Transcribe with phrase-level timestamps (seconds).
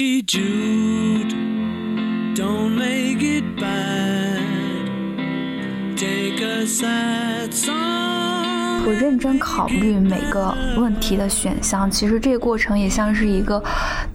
[0.00, 1.30] Jude,
[2.34, 4.88] don't make it bad.
[5.96, 8.84] Take a sad song.
[8.86, 13.62] 我认真考虑每个问题的选项，其实这个过程也像是一个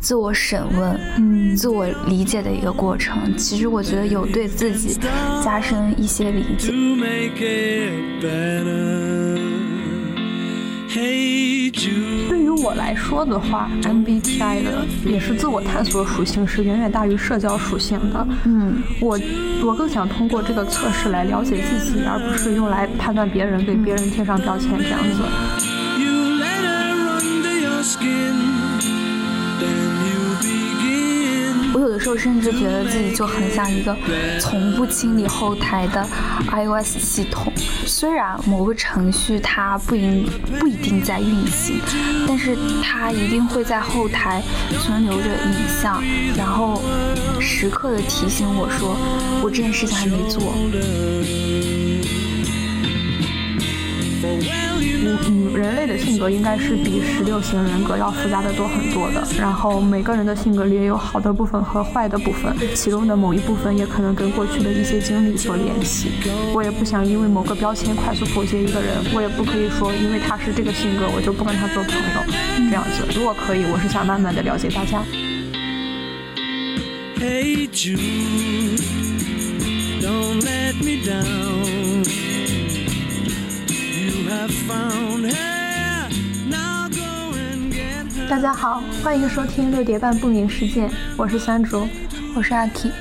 [0.01, 3.37] 自我审问、嗯自我理解的一个过程。
[3.37, 4.99] 其实我觉得有对自己
[5.41, 6.73] 加深一些理解 to。
[6.73, 9.28] make it better.
[10.91, 18.27] 对于我来说的话，MBTI 的也是自我探索属性是远远大于社交属性的。
[18.45, 19.19] 嗯，我
[19.63, 25.68] 我更想通过这个测试来了解自己，而不是用来判断别人，给别人贴上标签这样子。
[31.89, 33.97] 有的时候甚至觉得自己就很像一个
[34.39, 36.07] 从不清理后台的
[36.51, 37.51] iOS 系统。
[37.87, 41.79] 虽然某个程序它不一不一定在运行，
[42.27, 44.43] 但是它一定会在后台
[44.83, 45.99] 存留着影像，
[46.37, 46.79] 然后
[47.41, 48.95] 时刻的提醒我说
[49.41, 50.53] 我这件事情还没做。
[54.41, 59.25] 嗯，人类的性格应该是比十六型人格要复杂的多很多的。
[59.37, 66.09] 然后每个人的性格里也有好的部分和坏的部分，其中的某一部分也可能跟过去的一些经历所联系。
[66.53, 71.99] 我也不想因为某个标签快速否决一个人，我也不可以说因为他是这个性格我就不跟他做朋友
[72.69, 73.05] 这样子。
[73.15, 75.01] 如果可以，我是想慢慢的了解大家。
[77.19, 78.79] Hey Jude,
[80.01, 82.28] don't let me down.
[88.29, 91.87] 大家好，欢迎收听六叠半不明事件，我是三竹。
[92.35, 92.91] 我是阿 K，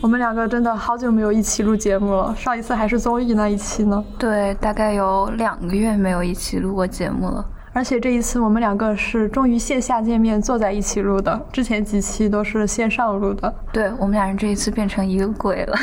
[0.00, 4.02] 我们两个真的好久没有一起录节目了，上一次还是综艺那一期呢。
[4.18, 7.44] 对，大概有两个月没有一起录过节目了。
[7.74, 13.54] 而且这一次我们两个是终于线下见面，坐在一起录的，之前几期都是线上录的。
[13.70, 15.76] 对我们俩人这一次变成一个鬼了。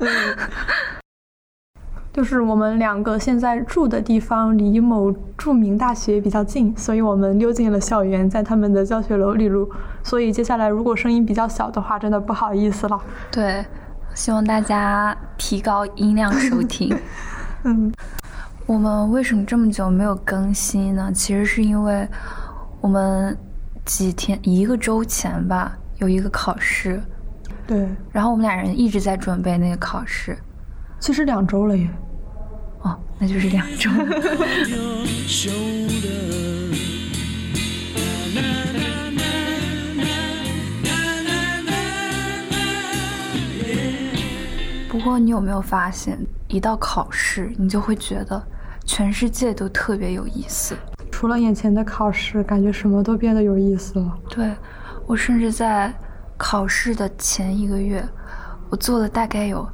[2.14, 9.68] 就是我们两个现在住的地方离某著名大学比较近，所以我们溜进了校园，在他们的教学楼里录。
[10.04, 13.02] 所以接下来如果声音比较小的话，真的不好意思了。
[13.32, 13.66] 对，
[14.14, 16.96] 希望大家提高音量收听。
[17.64, 17.92] 嗯，
[18.64, 21.10] 我们为什么这么久没有更新呢？
[21.12, 22.08] 其实是因为
[22.80, 23.36] 我们
[23.84, 27.02] 几天一个周前吧有一个考试，
[27.66, 30.38] 对，然后我们俩人一直在准备那个考试。
[31.04, 31.86] 其实两周了耶。
[32.80, 33.90] 哦，那就是两周。
[44.88, 48.42] 不过你有没有发现，一到考试，你就会觉得
[48.86, 50.74] 全世界都特别有意思。
[51.12, 54.18] 除了眼前的考试，感觉什么都变得有意思了。
[54.30, 54.50] 对
[55.06, 55.92] 我甚至在
[56.38, 58.02] 考试的前一个月，
[58.70, 59.68] 我做了大概有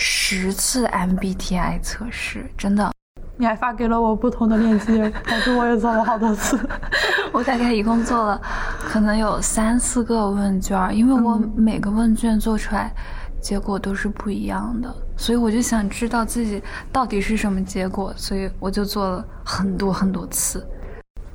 [0.00, 2.92] 十次 MBTI 测试，真的，
[3.36, 6.56] 你还发给了我不同的链接， 导致我也做了好多次。
[7.32, 8.40] 我大概一共做了
[8.78, 12.92] 可能有三四个问卷儿，因为我嗯每个问卷做出来
[13.40, 20.64] 结果都是不一样的，所以我就想知道自己到底是什么结果，所以我就做了很多很多次。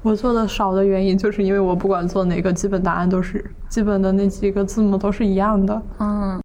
[0.02, 5.82] 我做的少的原因，就是因为我不管做哪个，基本答案都是基本的那几个字母都是一样的。
[6.00, 6.42] 嗯，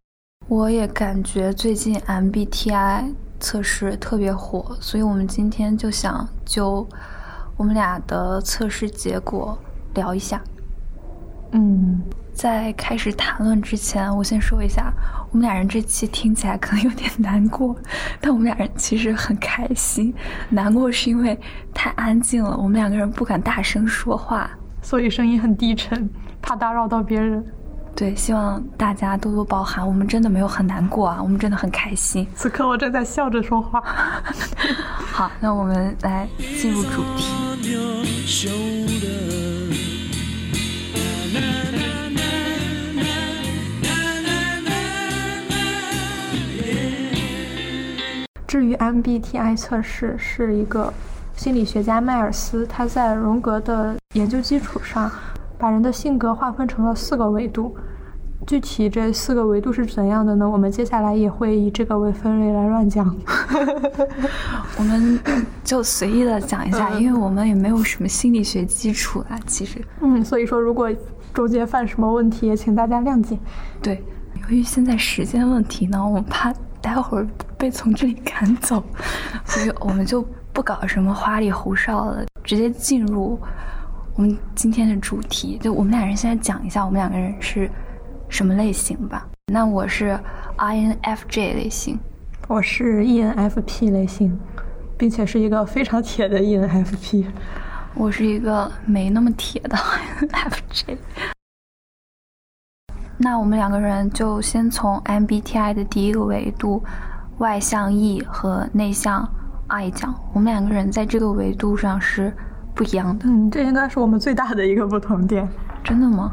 [0.48, 6.88] 我也感觉最近 MBTI 测试特别火，所以我们今天就想就
[7.54, 9.58] 我们俩的测试结果
[9.92, 10.40] 聊一下。
[11.52, 12.00] 嗯，
[12.32, 14.90] 在开始谈论之前，我先说一下，
[15.30, 17.76] 我们俩人这期听起来可能有点难过，
[18.18, 20.14] 但我们俩人其实很开心。
[20.48, 21.38] 难过是因为
[21.74, 24.50] 太安静了，我们两个人不敢大声说话。
[24.80, 26.08] 所以声音很低沉，
[26.40, 27.44] 怕打扰到别人。
[27.98, 32.24] 对，希望大家多多包涵，我们真的没有很难过啊，我们真的很开心。
[32.32, 33.82] 此刻我正在笑着说话。
[35.10, 36.28] 好，那我们来
[36.60, 37.24] 进入主题。
[48.46, 50.94] 至于 MBTI 测试，是一个
[51.34, 55.10] 心理学家迈尔斯他在荣格的研究基础上，
[55.58, 57.76] 把人的性格划分成了四个维度。
[58.46, 60.48] 具体这四个维度是怎样的呢？
[60.48, 63.14] 我们接下来也会以这个为分类来乱讲。
[64.78, 65.20] 我们
[65.62, 69.38] 就随意的讲一下，嗯因为我们也没有什么心理学基础啊。
[69.46, 70.88] 其实，嗯，所以说如果
[71.34, 73.38] 中间犯什么问题，也请大家谅解。
[73.82, 74.02] 对，
[74.42, 76.50] 由于现在时间问题呢，我们怕
[76.80, 77.28] 待会儿
[77.58, 78.82] 被从这里赶走，
[79.44, 80.24] 所以我们就
[80.54, 83.38] 不搞什么花里胡哨的，直接进入
[84.18, 87.70] 我们今天的主题，就我们俩人现在讲一下我们两个人是
[88.28, 89.24] 什么类型吧。
[89.52, 90.18] 那我是
[90.56, 91.96] INFJ 类型，
[92.48, 94.36] 我是 ENFP 类型，
[94.96, 97.26] 并且是一个非常铁的 ENFP。
[97.94, 100.98] 我是一个没那么铁的 INFJ。
[103.18, 106.82] 那我们两个人就先从 MBTI 的第一个维度，
[107.38, 109.24] 外向 E 和内向
[109.68, 110.12] I 讲。
[110.32, 112.36] 我们两个人在这个维度上是
[112.78, 113.26] 不一样的。
[113.28, 115.46] 嗯，这应该是我们最大的一个不同点。
[115.82, 116.30] 真的吗？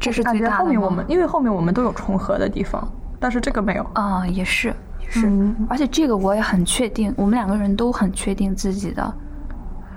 [0.00, 2.90] 这是最大的后面我们因为后面我们都有重合的地方，
[3.20, 3.86] 但是这个没有。
[3.92, 4.68] 啊、也是，
[5.02, 5.26] 也是。
[5.28, 9.14] 嗯而且这个我也很确定，我们两个人都很确定自己的。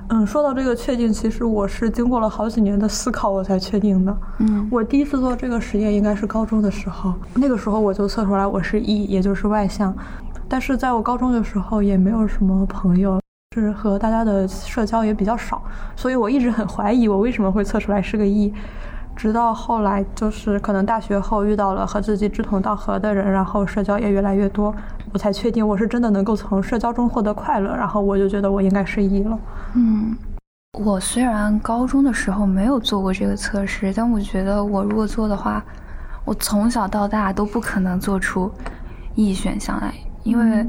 [0.10, 4.18] 嗯，说到这个确定，其实我是经过了好几年的思考，我才确定的。
[4.40, 9.96] 嗯我第一次做这个实验应该是高中的时候，那个时候我就测出来我是 E，也就是外向。
[10.50, 13.20] 但是在我高中的时候也没有什么朋友，
[13.62, 15.62] 是和大家的社交也比较少，
[15.96, 18.54] 所以我一直很怀疑我为什么会测出来是个 E。
[19.16, 24.72] 直到后来，就是可能大学后遇到了和自己志同道合的人，然后社交也越来越多，
[25.12, 29.40] 我才确定我是真的能够从社交中获得快乐，然后我就觉得我应该是 E 了。
[29.74, 30.16] 嗯，
[30.80, 35.66] 我虽然高中的时候没有做过这个测试，但我觉得我如果做的话，
[36.24, 38.52] 我从小到大都不可能做出
[39.16, 40.64] E 选项来，因为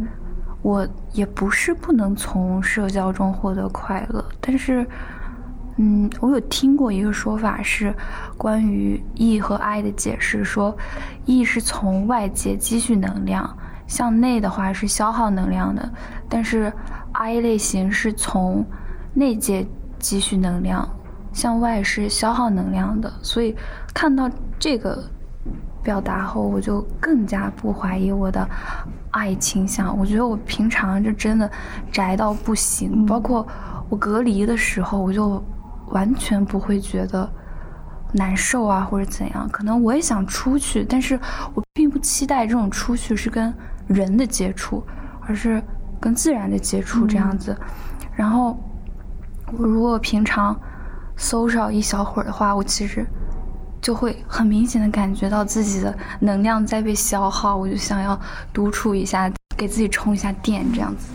[0.63, 4.87] 我也不是不能从社交中获得快乐，但是。
[5.81, 7.95] 嗯，我有听过一个说法是
[8.37, 10.77] 关于 E 和 I 的解释，说
[11.25, 13.57] E 是从外界积蓄能量，
[13.87, 15.89] 向内的话是消耗能量的，
[16.29, 16.73] 但是
[17.13, 18.67] I 类型是从
[19.15, 19.65] 内界
[20.01, 20.89] 积蓄能量，
[21.33, 23.13] 向外是消耗能量的。
[23.23, 23.55] 所以
[23.95, 24.29] 看到
[24.59, 25.09] 这个
[25.89, 28.47] 表达后，我就更加不怀疑我的
[29.11, 29.97] 爱倾向。
[29.97, 31.51] 我觉得我平常就真的
[31.91, 33.47] 宅到不行，包括
[33.89, 35.43] 我隔离的时候，我就
[35.87, 37.27] 完全不会觉得
[38.13, 39.49] 难受啊，或者怎样。
[39.51, 41.19] 可能我也想出去，但是
[41.55, 43.55] 我并不期待这种出去是跟
[43.87, 44.85] 人的接触，
[45.23, 45.63] 而是
[45.99, 47.57] 跟自然的接触这样子。
[48.15, 48.63] 然后
[49.57, 50.55] 我如果平常
[51.17, 53.07] 搜少一小会儿的话，我其实
[53.81, 58.19] 就会很明显的感觉到自己的能量在被消耗，我就想要
[58.53, 61.09] 独处一下，给自己充一下电，这样子。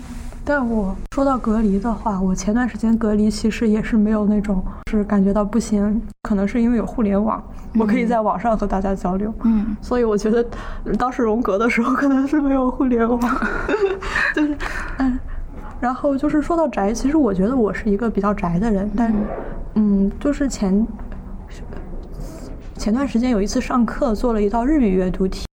[0.46, 7.42] 但我说到隔离的话，我前段时间隔离其实也是没有那种是感觉到不行，可能是因为有互联网，
[7.78, 9.32] 我可以在网上和大家交流。
[9.44, 10.44] 嗯所以我觉得
[10.98, 13.20] 当时荣格的时候可能是没有互联网，
[14.36, 14.54] 就是
[14.98, 15.18] 嗯，
[15.80, 19.10] 然后就是说到宅，其实我觉得我是一个比较宅的人，但
[19.76, 20.86] 嗯，就是前
[22.84, 25.46] 前段时间有一次上课做了一道日语阅读题。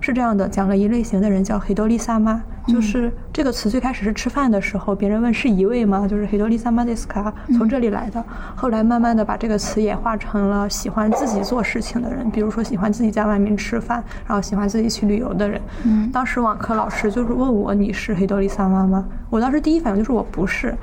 [0.00, 6.08] 是这样的，讲了一类型的人叫黑多利萨妈，就是这个词最开始是吃饭的时候，别人问是一位吗？
[6.08, 8.24] 就是黑多利萨妈 d 斯卡，从这里来的。
[8.56, 15.60] 后来慢慢的把这个词演化成了喜欢自己做事情的人，比如说喜欢自己在外面吃饭，然后喜欢自己去旅游的人。
[15.84, 19.04] 嗯当时网课老师就是问我你是黑多利萨妈吗？
[19.28, 20.74] 我当时第一反应就是我不是。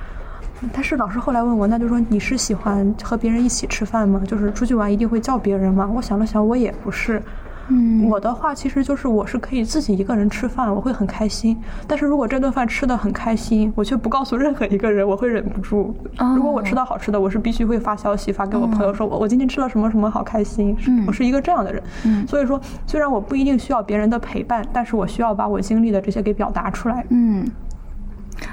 [0.74, 4.22] 但是老师后来问我，那就说你是喜欢和别人一起吃饭吗？
[4.26, 5.90] 就是出去玩一定会叫别人吗？
[5.94, 7.22] 我想了想，我也不是。
[7.68, 11.60] 嗯我的话其实就是我是可以自己一个人吃饭，我会很开心。
[11.88, 15.96] 但是如果这顿饭吃的很开心，我却不告诉任何一个人，我会忍不住。
[16.20, 20.78] 哦如果我吃到好吃的，我是必须会发消息发给我朋友说，我我今天吃了什么什么好开心。
[20.88, 21.82] 嗯我是一个这样的人。
[22.06, 27.04] 嗯所以说，虽然我不一定需要别人的陪伴，但是我需要把我经历的这些给表达出来。
[27.10, 27.44] 嗯，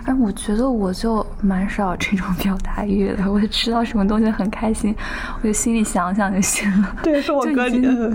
[0.04, 3.30] 哎，我觉得我就蛮少这种表达欲的。
[3.30, 4.94] 我吃到什么东西很开心，
[5.40, 6.96] 我就心里想想就行了。
[7.02, 8.12] 这也是我隔离的。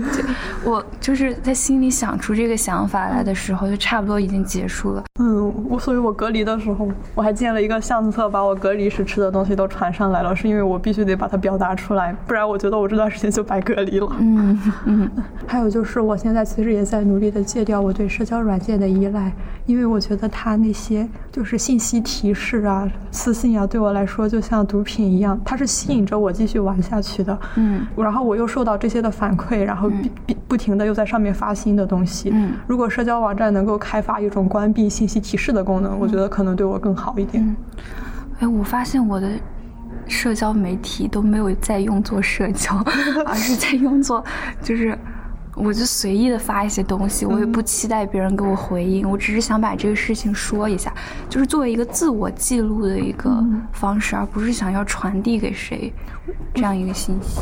[0.64, 5.04] 我就是在心里想出这个想法来的时候，就差不多已经结束了。
[5.20, 14.08] 嗯，我所以，我隔离的时候，我还建了一个相册，把我隔离时吃的东西都传上来了，是因为我必须得把它表达出来，不然我觉得我这段时间就白隔离了。
[14.20, 15.10] 嗯嗯
[15.46, 19.32] 还有就是，我现在其实也在努力的戒掉我对社交软件的依赖，
[19.66, 27.36] 因为我觉得它那些就是信息提示啊、私信啊，对我来说就像毒品一样，它是吸引着我继续玩下去的。
[27.56, 29.96] 嗯然后我又受到这些的反馈，然后不
[30.26, 32.30] 不不停的又在上面发新的东西。
[32.32, 37.42] 嗯如果社交网站能够开发一种关闭信息提示的功能，我觉得可能对我更好一点。
[37.42, 37.56] 嗯，
[38.40, 39.28] 哎，我发现我的
[40.06, 42.76] 社交媒体都没有在用作社交，
[43.26, 44.24] 而是在用作
[44.62, 44.96] 就是。
[45.58, 50.92] 我就随意的发一些东西，我也不期待别人给我回应，我只是想把这个事情说一下，
[51.28, 55.92] 就是作为一个自我记录的一个方式，而不是想要传递给谁
[56.54, 57.40] 这样一个信息。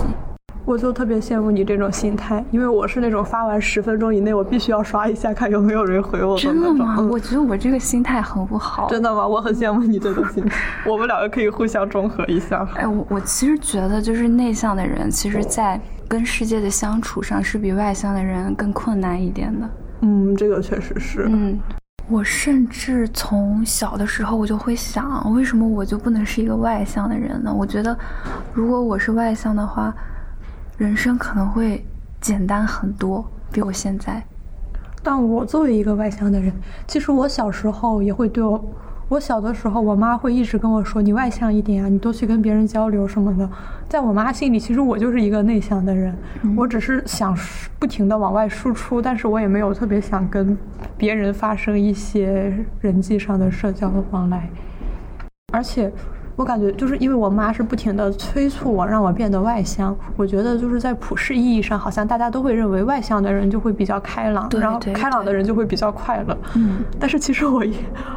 [0.65, 6.97] 我就特别羡慕你这种心态，因为我是那种发完十分钟以内，我必须要刷一下看有没有人回我真的吗？
[6.99, 8.89] 嗯我觉得我这个心态很不好。
[8.91, 9.25] 真的吗？
[9.25, 12.67] 我很羡慕你这种心态， 我们两个可以互相中和一下。
[12.75, 19.69] 哎，我我其实觉得，就是内向的人，其实在跟世界的相处上是比外向的人更困难一点的。
[20.01, 21.27] 嗯，这个确实是。
[21.29, 21.59] 嗯，
[22.09, 27.53] 我甚至从小的时候我就会想，为什么我就不能是一个外向的人呢？
[27.53, 27.97] 我觉得，
[28.55, 29.95] 如果我是外向的话，
[30.77, 31.85] 人生可能会
[32.21, 34.23] 简单很多，比我现在。
[35.03, 36.53] 但我作为一个外向的人，
[36.87, 38.63] 其实我小时候也会对我，
[39.09, 43.49] 我小的时候，我妈会一直跟我说：“你外向一点啊，你多去跟别人交流什么的。”
[43.89, 46.13] 在我妈心里，其实我就是一个内向的人，
[46.57, 47.37] 我只是想
[47.79, 50.59] 不停的往外输出，但是我也没有特别想跟
[50.97, 54.51] 别人发生一些人际上的社交往来，
[55.53, 55.93] 而且。
[56.37, 59.97] 我感觉就是因为我妈是不停的催促我，让我变得外向。
[60.17, 66.37] 我觉得就是在普世意义上，好像大家都会认为外向的人就会比较开朗，然后开朗的人就会比较快乐。
[66.55, 67.75] 嗯，但是其实我也，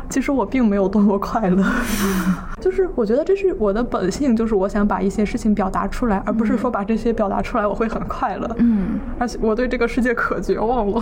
[0.09, 1.65] 其实我并没有多么快乐。
[2.59, 8.55] 就是我觉得这是我的本性，就是我想把一些事情表达出来，而不是说把这些表达出来我会很快乐。
[8.57, 11.01] 嗯，而且我对这个世界可绝望了，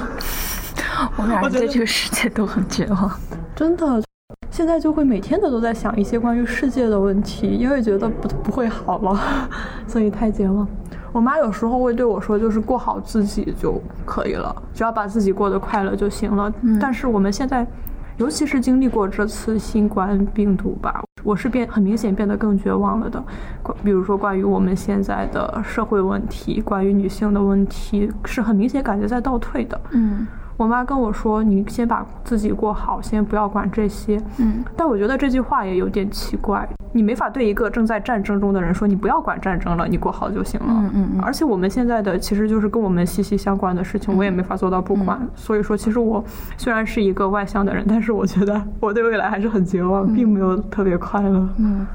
[1.17, 3.12] 我们俩我觉对这个世界都很绝望。
[3.55, 4.03] 真的。
[4.50, 9.19] 现在就会每天的都在想一些关于世界的问题，因为觉得不不会好了，
[9.88, 10.67] 所以太绝望。
[11.12, 16.51] 我妈有时候会对我说，就是过好自己就可以了，只要把自己过得快乐就行了。
[16.62, 17.65] 嗯但是我们现在，
[18.17, 23.24] 尤其是经历过这次新冠病毒吧，我是变很明显变得更绝望了的。
[23.63, 29.79] 关比如说关于我们现在的社会问题，关于女性的问题，是很明显感觉在倒退的。
[29.91, 36.67] 嗯我妈跟我说：“你先把自己过好，先不要管这些。”嗯，但我觉得这句话也有点奇怪。
[36.93, 45.19] 你没法对一个正在战争中的人说：“你不要管战争了，你过好就行了。”嗯嗯嗯而且我们现在的其实就是跟我们息息相关的事情，我也没法做到不管。
[45.35, 46.23] 所以说，其实我
[46.57, 51.47] 虽然是一个外向的人，但是我觉得我对未来还是很绝望，并没有特别快乐。
[51.57, 51.85] 嗯，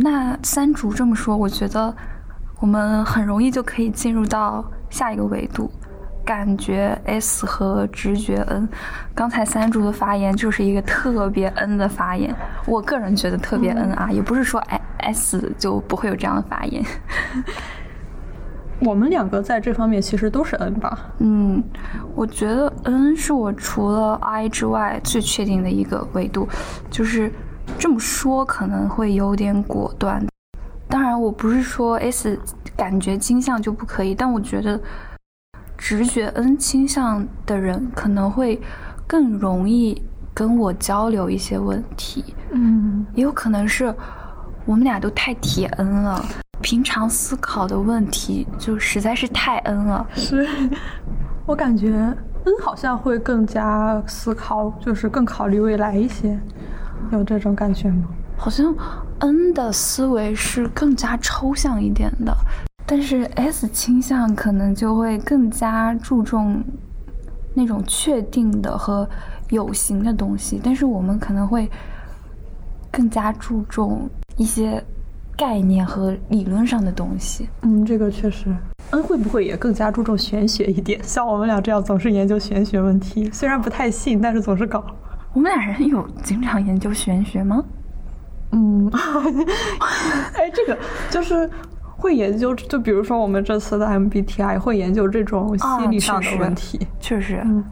[0.00, 1.92] 那三竹这么说，我觉得
[2.60, 5.68] 我们很容易就可以进入到下一个维度，
[6.26, 8.68] 感觉 S 和直觉 N。
[9.14, 12.34] 刚才三竹的发言就是一个特别 N 的发言，
[12.66, 14.60] 我个人觉得特别 N 啊，也不是说
[14.98, 16.84] S 就不会有这样的发言。
[18.80, 20.98] 我们两个在这方面其实都是 N 吧？
[21.20, 21.62] 嗯，
[22.14, 26.46] 我觉得 N 是我除了 I 之外最确定的一个维度，
[26.90, 27.32] 就是
[27.78, 30.22] 这么说可能会有点果断。
[30.88, 32.38] 当然，我不是说 S
[32.76, 34.78] 感觉倾向就不可以，但我觉得
[35.76, 38.60] 直觉 N 倾向的人可能会
[39.06, 40.02] 更容易
[40.34, 43.94] 跟我交流一些问题，嗯，也有可能是
[44.64, 46.24] 我们俩都太铁 N 了。
[46.62, 50.48] 平常思考的问题就实在是太 N 了，是
[51.44, 56.38] 我感觉 N 好像会更加思考，就是更考虑未来一些，
[57.12, 58.08] 有这种感觉吗？
[58.38, 58.74] 好像
[59.20, 62.34] N 的思维是更加抽象一点的，
[62.86, 66.62] 但是 S 倾向可能就会更加注重
[67.52, 69.08] 那种确定的和
[69.50, 71.68] 有形的东西，但是我们可能会
[72.90, 74.82] 更加注重一些
[75.36, 77.48] 概念和理论上的东西。
[77.62, 78.54] 嗯，这个确实。
[78.92, 81.00] 嗯会不会也更加注重玄学一点？
[81.02, 84.84] 像我们俩这样总是研究玄学问题，虽然不太信，但是总是搞。
[85.32, 87.64] 我们俩人有经常研究玄学吗？
[88.52, 88.88] 嗯，
[90.34, 90.78] 哎，这个
[91.10, 91.50] 就是
[91.96, 96.86] 会研究，就比如说我们这次的 MBTI 会研究这种心理上的问题。
[97.00, 97.64] 确实，嗯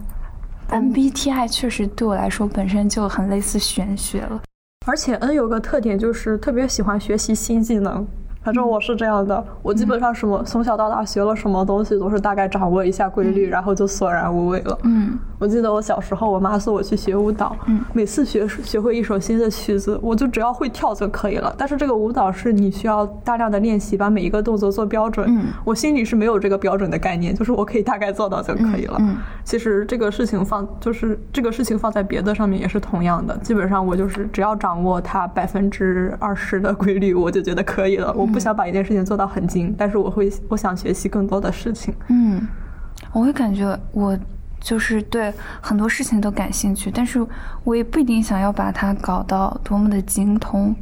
[0.71, 4.43] MBTI 确实对我来说本身就很类似玄学了。
[4.87, 8.07] 而且 N 有个特点就是特别喜欢学习新技能。
[8.45, 14.79] 反正我是这样的，我基本上什么从小到大学了什么东西都是大概掌握一下规律，然后就索然无味了。
[14.83, 21.55] 嗯我记得我小时候，我妈送我去学舞蹈，嗯每次学学会一首新的曲子，我就只要会跳就可以了。
[21.59, 25.27] 但是这个舞蹈是你需要大量的练习，把每一个动作做标准。
[25.29, 28.97] 嗯我心里是没有这个标准的概念，就是我可以大概做到就可以了。
[29.01, 38.13] 嗯嗯其实这个事情放就是这个事情放在别的上面也是同样的，基本上我就是只要掌握它百分之二十的规律，我就觉得可以了。
[38.17, 41.95] 我不想把一件事情做到很精，但是我会我想学习更多的事情。
[42.09, 42.47] 嗯，
[43.13, 44.19] 我会感觉我
[44.61, 47.25] 就是对很多事情都感兴趣，但是
[47.63, 50.75] 我也不一定想要把它搞到多么的精通，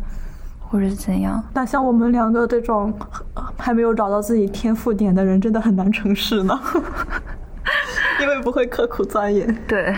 [0.61, 1.44] 或者怎样。
[1.52, 2.92] 那像我们两个这种
[3.59, 6.59] 还没有找到自己天赋点的人，真的很难成事呢，
[8.23, 9.54] 因为不会刻苦钻研。
[9.68, 9.94] 对，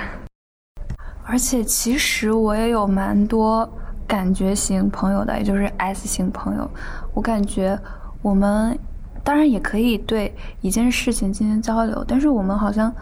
[1.25, 3.71] 而且其实我也有蛮多
[4.07, 6.69] 感觉型朋友的，也就是 S 型朋友。
[7.15, 7.79] 我感觉
[8.21, 8.79] 我们
[9.23, 12.93] 当然也可以对一件事情进行交流，但是我们好像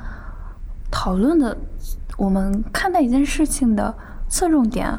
[0.90, 1.56] 讨论的，
[2.16, 3.92] 我们看待一件事情的
[4.28, 4.96] 侧重点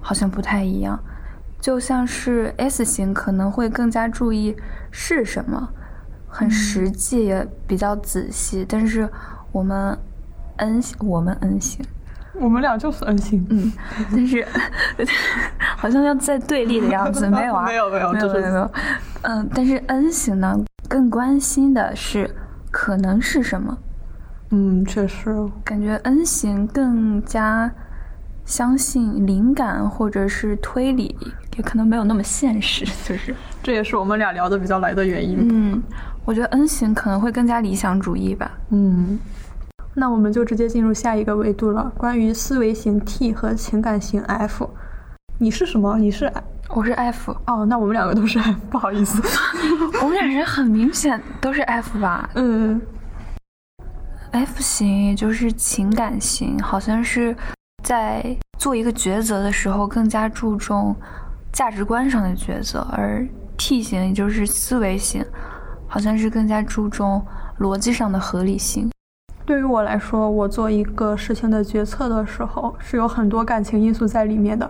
[0.00, 0.98] 好像不太一样。
[1.58, 4.54] 就像是 S 型可能会更加注意
[4.90, 5.70] 是什么，
[6.28, 9.08] 很实际也比较仔细，但是
[9.52, 9.98] 我们
[10.56, 11.84] N 型，我们 N 型。
[12.40, 13.72] 我们俩就是 N 型，嗯，
[14.12, 14.46] 但是
[15.76, 18.70] 好像要在对立的样子， 没有啊，没有没有没有没有，
[19.22, 20.56] 嗯，但是 N 型呢，
[20.88, 22.30] 更关心的是
[22.70, 23.76] 可能是什么，
[24.50, 27.70] 嗯，确实，感觉 N 型更加
[28.44, 31.16] 相信灵感或者是推理，
[31.56, 35.48] 也可能没有那么现实， 就是，这也是我们俩聊的比较来的原因。
[35.50, 35.82] 嗯，
[36.24, 39.18] 我觉得 N 型可能会更加理想主义吧，嗯，
[39.98, 44.68] 那我们就直接进入下一个维度了，关于思维型 T 和情感型 F。
[45.38, 45.96] 你是什么？
[45.96, 46.30] 你是
[46.68, 49.22] 我是 F，哦，那我们两个都是 F，不好意思。
[50.02, 52.78] 我们俩人很明显都是 F 吧，嗯
[54.32, 57.34] F 型也就是情感型，好像是
[57.82, 60.94] 在做一个抉择的时候更加注重
[61.54, 63.26] 价值观上的抉择，而
[63.56, 65.24] T 型也就是思维型，
[65.88, 67.24] 好像是更加注重
[67.60, 68.90] 逻辑上的合理性。
[69.46, 74.68] 对于我来说，我做一个事情的决策的时候，是有很多感情因素在里面的，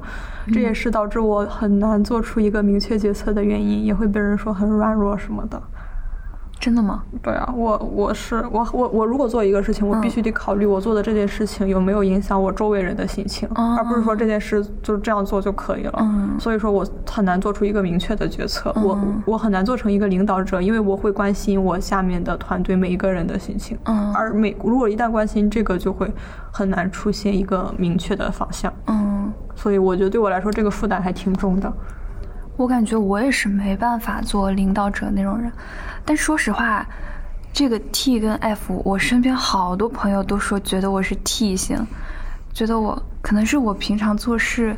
[0.53, 5.61] 这也是导致我很难做出一个明确决策的原因，也会被人说很软弱什么的。
[6.59, 7.03] 真的吗？
[7.23, 15.95] 对啊，我我是我我我如果做一个事情，我必须得考虑我做的这件事情有没有影响我周围人的心情，哦而不是说这件事就这样做就可以了。
[16.01, 26.11] 嗯所以说我很难做出一个明确的决策，我嗯我很难做成一个领导者，因为我会关心我下面的团队每一个人的心情，嗯而每如果一旦关心这个，就会
[26.51, 28.73] 很难出现一个明确的方向。
[28.87, 31.73] 嗯，所以我觉得对我来说，这个负担还挺重的。
[32.57, 35.53] 我感觉我也是没办法做领导者那种人，
[36.05, 36.87] 但说实话，
[37.53, 41.87] 这个 T 跟 F，我身边好多朋友都说觉得我是 T 型，
[42.53, 44.77] 觉得我可能是我平常做事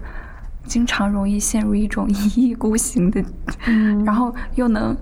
[0.66, 3.24] 经常容易陷入一种一意孤行的，
[3.66, 4.04] 嗯。
[4.04, 4.96] 然后又能，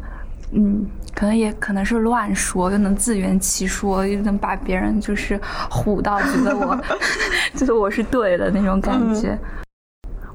[0.52, 5.40] 嗯，可能也可能是乱说，又能自圆其说，又能把别人就是
[5.70, 6.78] 唬到觉得我
[7.56, 9.38] 觉得我是对的那种感觉。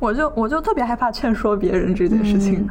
[0.02, 2.70] 我就我就特别害怕劝说别人这件事情，嗯。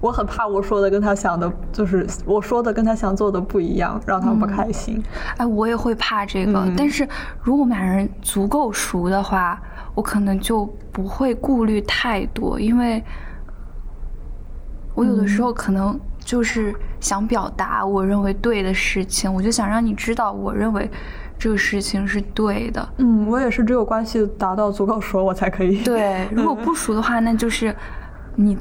[0.00, 4.98] 我很怕我说的跟他想的，就是我说的跟他想做的不一样，让他不开心。
[5.36, 6.74] 哎，我也会怕这个，嗯。
[6.74, 7.06] 但是
[7.42, 9.60] 如果我们俩人足够熟的话，
[9.94, 13.04] 我可能就不会顾虑太多，因为
[14.94, 20.90] 我有的时候可能就是想表达我认为对的事情，我就想让你知道我认为
[21.40, 22.86] 这个事情是对的。
[22.98, 25.80] 嗯，我也是，只有关系达到足够熟，我才可以。
[25.82, 27.74] 对， 如果不熟的话，那就是
[28.36, 28.56] 你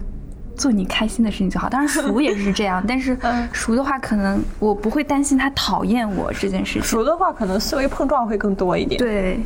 [0.55, 1.67] 做你开心的事情就好。
[1.67, 6.83] 当然熟也是这样， 但是嗯熟的话，可能我不会担心他讨厌我这件事情。
[6.83, 9.39] 熟的话，可能思维碰撞会更多一点。，对，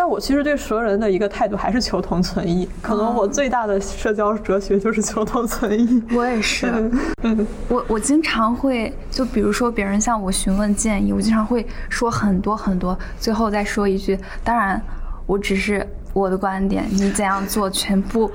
[0.00, 2.66] 但我其实对所有人的一个态度还是求同存异。
[2.80, 6.02] 可能我最大的社交哲学就是求同存异。
[6.16, 6.90] 我也是。
[7.22, 14.80] 嗯我我经常会，就比如说别人向我询问建议，我经常会说很多很多，最后再说一句，当然
[15.26, 18.30] 我只是我的观点，你怎样做全部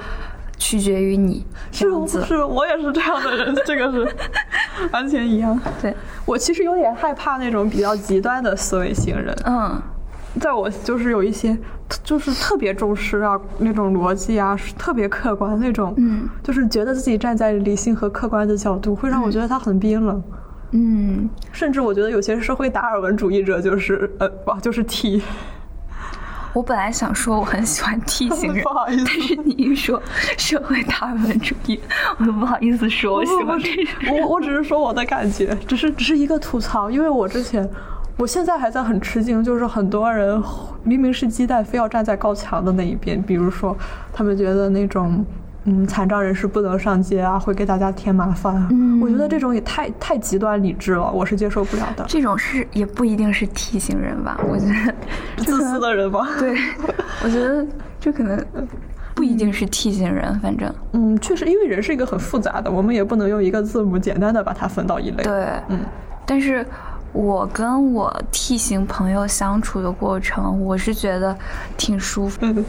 [0.59, 1.43] 取决于你。
[1.71, 4.07] 这样子，是，我也是这样的人，这个是
[4.91, 5.59] 完全一样。
[5.81, 5.95] 对，
[6.27, 9.81] 我其实有点害怕那种比较极端的思维型人，嗯
[10.39, 11.57] 在我就是有一些
[12.03, 20.23] 就是特别重视啊那种逻辑啊，特别客观那种，嗯就是觉得自己站在理性和客观的角度，会让我觉得他很冰冷。
[20.71, 25.21] 嗯，甚至我觉得有些社会达尔文主义者就是呃，哇，就是 T，
[26.53, 30.01] 我本来想说我很喜欢 T 型人 不，好意思但是你一说
[30.37, 31.79] 社会达尔文主义，
[32.17, 34.19] 我都不好意思说我喜欢这种。
[34.19, 37.69] 我我只是说我的感觉，只是只是一个吐槽，因为我之前，
[38.17, 40.41] 我现在还在很吃惊，就是很多人
[40.83, 43.75] 明明是鸡蛋，非要站在高墙的那一边，比如说
[44.13, 45.25] 他们觉得那种。
[45.67, 48.67] 嗯，残障人士不能上街啊，会给大家添麻烦啊。
[48.69, 52.05] 嗯我觉得这种也太太极端理智了，我是接受不了的。
[52.07, 54.39] 这种是也不一定是 T 型人吧？
[54.47, 56.27] 我觉得自私的人吧？
[56.37, 56.55] 对，
[57.25, 57.65] 我觉得
[57.99, 58.39] 这可能
[59.15, 65.79] 不一定是 T 型人，反正嗯，确实，因为人是一个很复杂的，我们也不能用一个字母简单的把它分到一类。，对，嗯，
[66.27, 66.63] 但是
[67.15, 71.33] 我跟我 T 型朋友相处的过程，我是觉得
[71.77, 72.39] 挺舒服。
[72.41, 72.65] 嗯，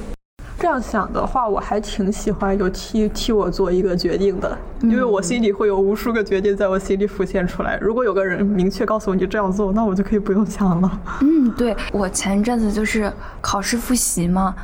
[0.56, 7.76] 这样想的话，我还挺喜欢有替替我做一个决定的，因为我心里会有无数个决定在我心里浮现出来。
[7.78, 11.00] 如果有个人明确告诉我你这样做，那我就可以不用想了。
[11.22, 14.54] 嗯，对我前阵子就是考试复习嘛。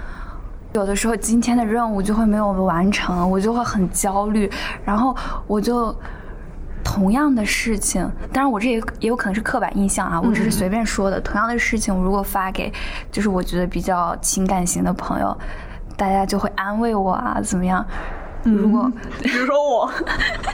[0.74, 4.48] 有的时候今天的任务就会没有完成，我就会很焦虑，
[4.84, 5.14] 然后
[5.48, 5.92] 我就
[6.94, 11.18] 同样的事情，当然我这也也有可能是刻板印象啊，我只是随便说的。
[11.20, 12.70] 同样的事情，如果发给
[13.10, 15.36] 就是我觉得比较情感型的朋友，
[15.96, 17.84] 大家就会安慰我啊，怎么样？
[18.44, 18.90] 如果
[19.22, 19.90] 比如说我，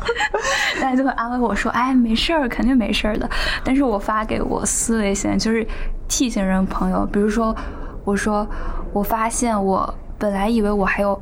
[0.80, 3.28] 大家就会安慰我说：“哎，没事儿，肯定没事儿的。”
[3.64, 5.66] 但是我发给我思维型就是
[6.06, 7.56] T 型人朋友，比如说
[8.04, 8.46] 我说
[8.92, 11.20] 我发现我本来以为我还有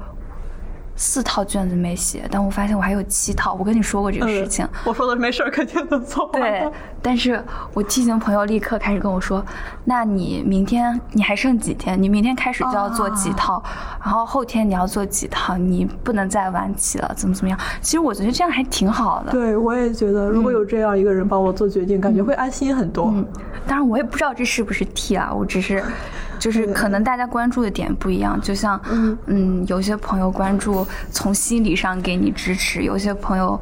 [0.96, 3.54] 四套卷子没写，但我发现我还有七套。
[3.58, 6.68] 我跟你说过这个事情，我说的没事儿，肯定能做完对。
[7.02, 7.40] 但是
[7.72, 9.44] 我 T 型朋友立刻开始跟我说
[9.84, 12.02] ：“那你明天你还剩几天？
[12.02, 13.62] 你明天开始就要做几套，
[14.02, 19.30] 然后后天你要做几套，你不能再晚起了，怎么怎么样？”其实我觉得这样还挺好的。
[19.30, 23.12] 对，我也觉得，如果有这样一个人帮我做决定，感觉会安心很多。
[23.14, 23.24] 嗯，
[23.66, 25.84] 当然我也不知道这是不是 T 啊，我只是
[26.46, 28.80] 就是可能大家关注的点不一样，就像
[29.26, 33.60] 嗯有些朋友关注从心理上给你支持，有些朋友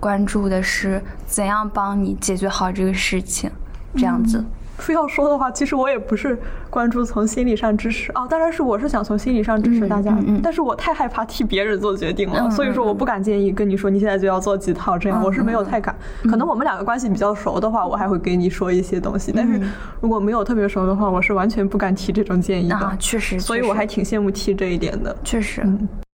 [0.00, 3.50] 关注的是怎样帮你解决好这个事情，
[3.96, 4.42] 这样子。
[4.80, 6.38] 非 要说的话，其实我也不是
[6.68, 15.94] 关注从心理上支持哦，当然是我是想从心理上支持大家，嗯嗯嗯但是我太害怕替别人做决定了，嗯所以说我不敢建议跟你说你现在就要做几套这样，嗯我是没有太敢。
[16.24, 22.76] 可能我们两个关系比较熟的话，我还会给你说一些东西，但是嗯如果没有特别熟的话，我是完全不敢提这种建议的。
[22.76, 25.14] 啊，确实，所以我还挺羡慕 T 这一点的。
[25.22, 25.62] 确实、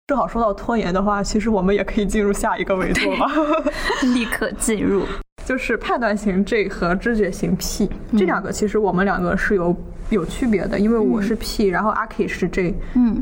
[0.07, 3.27] 正好说到拖延的话，其实我们也可以进入下一个维度了。
[4.13, 5.03] 立刻进入。
[5.45, 9.75] 就是判断型 J 和知觉型 P、这两个，其实我们两个是有
[10.09, 12.75] 有区别的，因为我是 P，、然后阿 K 是 J。
[12.95, 13.21] 嗯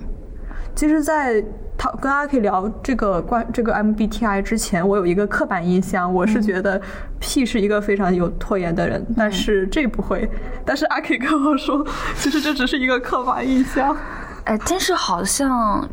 [0.76, 1.44] 其实，在
[1.78, 6.82] 他跟阿 K 聊这个关这个 MBTI 之前，我有一个刻板印象，我是觉得
[7.20, 10.30] P 是一个非常有拖延的人，但是 J 不会。
[10.64, 13.98] 但是阿 K 跟我说，其实这只是一个刻板印象。
[14.46, 15.86] 哎，但是好像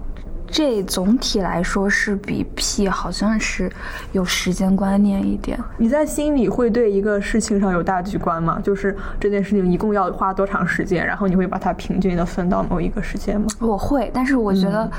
[0.48, 3.70] 这总体来说是比 P 好像是
[4.12, 5.58] 有时间观念一点。
[5.76, 8.58] 你在心里会对一个事情上有大局观吗？
[8.62, 13.46] 就是这件事情一共要花多长时间，然后你会把它平均的分到某一个时间吗？
[13.60, 14.90] 我会，但是我觉得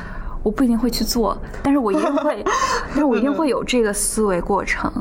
[0.44, 2.44] 我不一定会去做，但是我一定 会，
[2.90, 4.92] 但是我一定会有这个思维过程。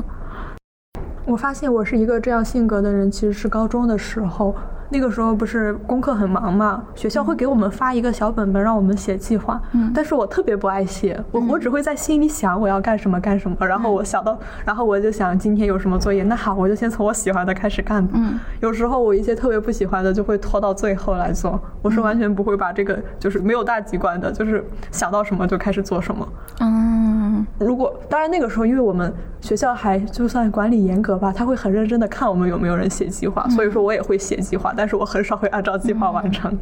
[1.25, 4.55] 我发现我是一个这样性格的人，其实是高中的时候。
[4.89, 9.91] 那个时候不是功课很忙嘛，学校会给我们发一个小本本让我们写计划，嗯。
[9.93, 18.05] 但是我特别不爱写，我我只会在心里想我要干什么干什么，然后我想到，然后我就想今天有什么作业，那好，我就先从我喜欢的开始干。
[18.05, 18.13] 吧。
[18.15, 18.39] 嗯。
[18.61, 26.27] 有时候我一些特别不喜欢的就会拖到最后来做，我是完全不会把这个就是没有大局观的，就是想到什么就开始做什么。
[26.61, 27.45] 嗯。
[27.59, 36.57] 如果当然那个时候，因为我们学校还就算管理严格吧，他会很认真的看我们有没有人写计划，所以说我也会写计划，但是我很少会按照计划完成。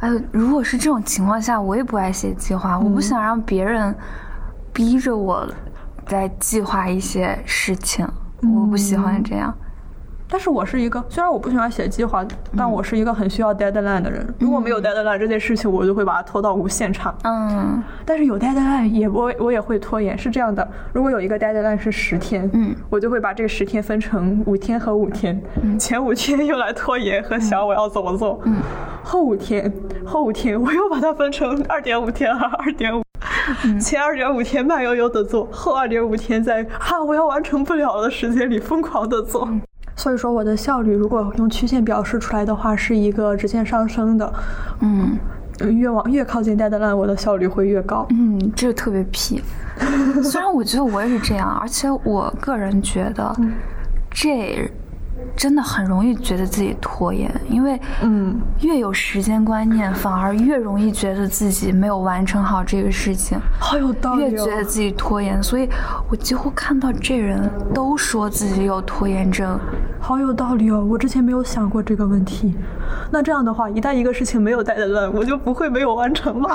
[0.00, 3.94] 哎呦，如果是这种情况下，我也不爱写计划，我不想让别人
[4.72, 5.48] 逼着我
[6.10, 8.04] 来计划一些事情，
[8.42, 9.56] 我不喜欢这样。
[10.32, 14.26] 但是我是一个，虽然我不喜欢写计划，但我是一个很需要 deadline 的人。
[14.38, 17.14] 如果没有 deadline 这件事情，我就会把它拖到无限长。
[17.24, 20.66] 嗯但是有 deadline 也我我也会拖延，是这样的。
[20.94, 25.38] 如果有一个 deadline 是十天，嗯，我就会把这个十天分成五天和五天，
[25.78, 28.56] 前五天用来拖延和想我要怎么做，嗯，
[29.04, 29.70] 后五天
[30.02, 33.02] 后五天我又把它分成二点五天和二点五。
[33.78, 39.46] 前二点五天慢悠悠的做，后二点五天在哈我要完成不了的时间里疯狂的做。
[40.02, 44.32] 所以说我的效率如果用曲线表示出来的话，是一个直线上升的。
[44.80, 45.16] 嗯
[45.60, 48.04] 呃越往越靠近 deadline，我的效率会越高。
[48.10, 49.40] 嗯，这个特别屁。
[50.24, 53.32] 虽然我觉得我也是这样，而且我个人觉得
[54.10, 54.68] 这
[55.36, 63.38] 真的很容易觉得自己拖延，因为嗯，越有时间观念，反而越容易觉得自己没有完成好这个事情。
[63.58, 64.28] 好有道理、哦。
[64.28, 65.68] 越觉得自己拖延，所以
[66.08, 69.58] 我几乎看到这人都说自己有拖延症。
[70.00, 72.54] 好有道理哦，我之前没有想过这个问题。
[73.10, 76.50] 那这样的话，一旦一个事情没有带的烂，我就不会没有完成了。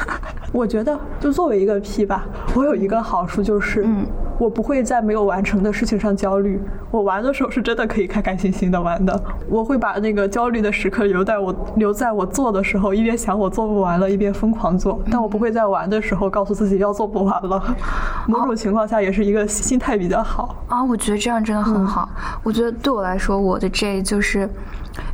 [0.52, 4.06] 我觉得，就作为一个 P 吧，我有一个好处就是，嗯
[4.40, 6.58] 我不会在没有完成的事情上焦虑。
[6.90, 9.22] 我玩的时候是真的可以开开心心的玩的。
[9.46, 14.98] 我会把那个焦虑的时刻留在我留在我做的时候，一边想我做不完了，一边疯狂做。
[15.10, 17.76] 但我不会在玩的时候告诉自己要做不完了。
[18.26, 20.56] 某种情况下也是一个心态比较好。
[20.68, 22.08] 啊，我觉得这样真的很好。
[22.42, 24.48] 我觉得对我来说，我的这就是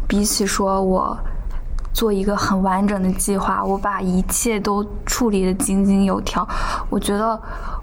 [0.07, 1.19] 比起说我
[1.96, 6.46] 做一个很完整的计划，我把一切都处理的井井有条，
[6.90, 7.40] 我觉得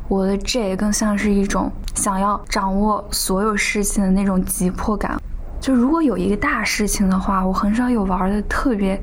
[0.07, 5.19] 我的这更像是一种想要掌握所有事情的那种急迫感。
[5.59, 9.01] 就如果有一个大事情的话，我很少有玩的特别。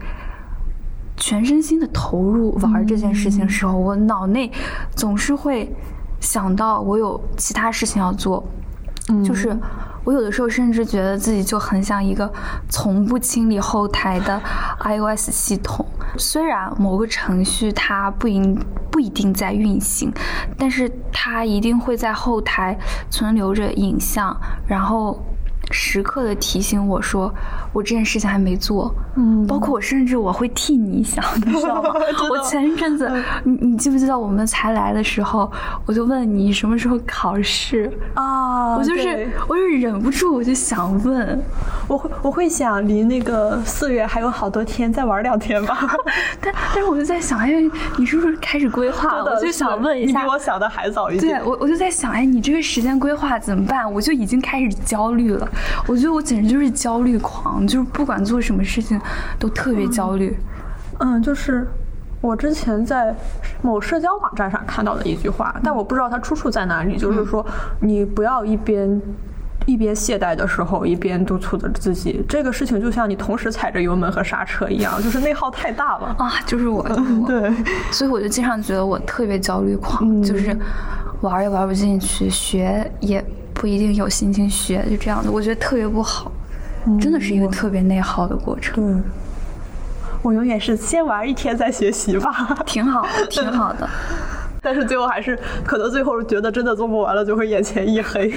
[1.16, 4.50] 全身心的投入玩这件事情的时候，我脑内
[4.96, 5.70] 总是会
[6.18, 8.42] 想到我有其他事情要做，
[9.22, 9.54] 就是
[10.04, 12.32] 我有的时候甚至觉得自己就很像一个
[12.68, 14.40] 从不清理后台的
[14.80, 15.84] iOS 系统。
[16.16, 18.40] 虽然某个程序它不一
[18.90, 20.12] 不一定在运行，
[20.58, 22.76] 但是它一定会在后台
[23.10, 24.36] 存留着影像，
[24.66, 25.22] 然后
[25.70, 27.33] 时刻的提醒我说
[27.72, 28.94] 我这件事情还没做。
[29.16, 31.90] 嗯包括我甚至我会替你想，你知道吗？
[32.30, 33.11] 我前一阵子，
[33.44, 35.50] 你你记不记得我们才来的时候，
[35.87, 37.90] 我就问你什么时候考试？
[38.14, 41.42] 啊，我就是我就是忍不住，我就想问，
[41.88, 45.78] 我会我会想离那个四月还有好多天，再玩两天吧。
[46.40, 47.52] 但但是我就在想，哎，
[47.98, 49.35] 你是不是开始规划了？
[49.35, 51.40] 我就想问一下你比，我想的还早一点。
[51.40, 53.92] 对我我就在想，哎，你这个时间规划怎么办？
[53.92, 55.48] 我就已经开始焦虑了。
[55.86, 59.00] 我觉得我简直就是焦虑狂，就是不管做什么事情
[59.38, 60.36] 都特别焦虑。
[60.98, 61.66] 嗯，就是
[62.20, 63.14] 我之前在
[63.62, 66.96] 某社交网站上看到的一句话，但我不知道它出处在哪里。
[66.96, 67.44] 就是说，
[67.80, 69.00] 你不要一边。
[69.66, 72.24] 一边懈怠的时候，一边督促着自己。
[72.26, 76.16] 这个事情就像你同时踩着油门和刹车一样，就是内耗太大了。
[76.18, 77.54] 啊，就是我，就是我对，
[77.92, 80.56] 所以我就经常觉得我特别焦虑狂，就是
[81.20, 83.22] 玩也玩不进去，学也
[83.54, 86.30] 不一定有心情学，就这样的，我觉得特别不好，
[87.00, 89.02] 真的是一个特别内耗的过程，对，
[90.22, 92.56] 我永远是先玩一天再学习吧。
[92.64, 93.88] 挺好，挺好的。
[94.62, 98.32] 但是最后还是可能最后觉得真的做不完了，就会眼前一黑。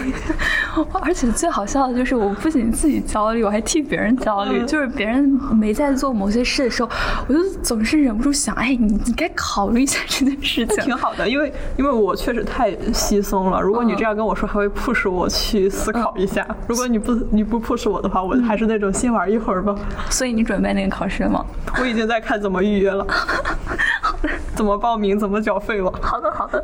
[1.02, 4.66] 而且最好笑的就是，我不仅自己焦虑，我还替别人焦虑。
[4.66, 6.90] 就是别人没在做某些事的时候，
[7.28, 10.78] 我就总是忍不住想，哎，你你该考虑一下这件事情。
[10.84, 13.62] 挺好的，因为因为我确实太稀松了。
[13.62, 16.46] 如果你这样跟我说，还会 push 我去思考一下。
[16.68, 19.76] 如果你不你不 push 我的话，我还是那种先玩一会儿吧。
[20.10, 21.46] 所以你准备那个考试了吗？
[21.80, 23.06] 我已经在看怎么预约了，
[24.56, 25.92] 怎么报名，怎么缴费了。
[26.02, 26.64] 好的，好的，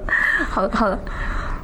[0.50, 1.00] 好的，好的。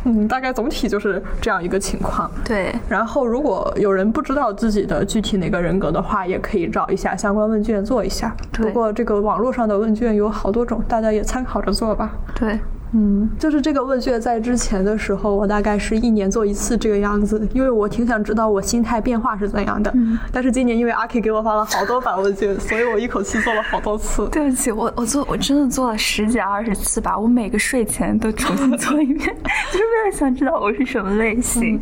[0.08, 2.30] 嗯，大概总体就是这样一个情况。
[2.44, 8.32] 对，然后，如果有人不知道自己的具体哪个人格的话，也可以找一下相关问卷做一下。
[8.52, 12.12] 对不过这个网络上的问卷有好多种，大家也参考着做吧。
[12.36, 12.60] 对，
[12.94, 19.92] 嗯，就是这个问卷在之前的时候，我大概是一年做一次这个样子，因为我挺想知道我心态变化是怎样的。
[19.96, 24.28] 嗯但是今年因为阿 K 给我发了好多版问卷，所以我一口气做了好多次。
[24.30, 29.20] 对不起，我我做我真的做了十几二十次吧，我每个睡前都重新做一遍，
[29.72, 31.82] 就是为了想知道我是什么类型。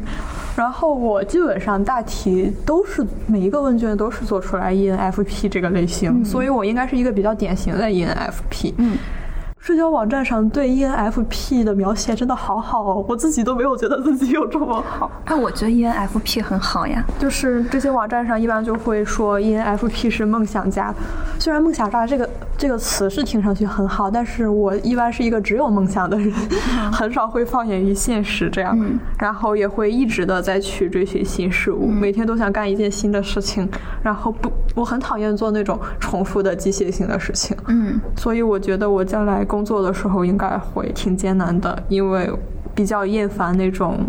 [0.55, 8.73] 然后我基本上大体都是每一个问卷都是做出来 E ENFP 这个类型，所以我应该是一个比较典型的 E ENFP。
[8.77, 8.97] 嗯。
[9.63, 15.09] 社交网站上对 E ENFP 的描写真的好好哦，我自己都没有觉得自己有这么好。
[15.23, 17.01] 但，我觉得 ENFP 很好呀。
[17.17, 20.93] 就是这些网站上一般就会说 E ENFP 是梦想家，
[21.39, 26.29] 虽然梦想家这个这个词是听上去很好，但是我一般是一个只有梦想的人，
[26.91, 28.99] 很少会放眼于现实这样，嗯。
[29.17, 33.65] 然后也会一直的在去追寻新事物，每天都想干一件新的事情，
[34.03, 37.97] 然后不，我很讨厌做那种重复的机械性的事情，嗯。
[38.17, 42.27] 所以我觉得我将来工作的时候应该会挺艰难的，因为
[42.73, 43.99] 比较厌烦那种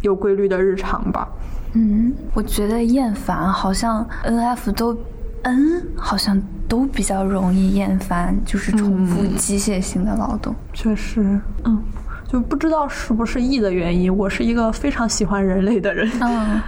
[0.00, 1.28] 有规律的日常吧。
[1.74, 4.96] 嗯，我觉得厌烦好像 NF 都
[5.42, 10.54] N 好像都比较容易厌烦，就是重复机械性的劳动。
[10.72, 11.82] 确实，嗯，
[12.26, 16.10] 就不知道是不是 E 的原因，我是一个非常喜欢人类的人。
[16.22, 16.58] 嗯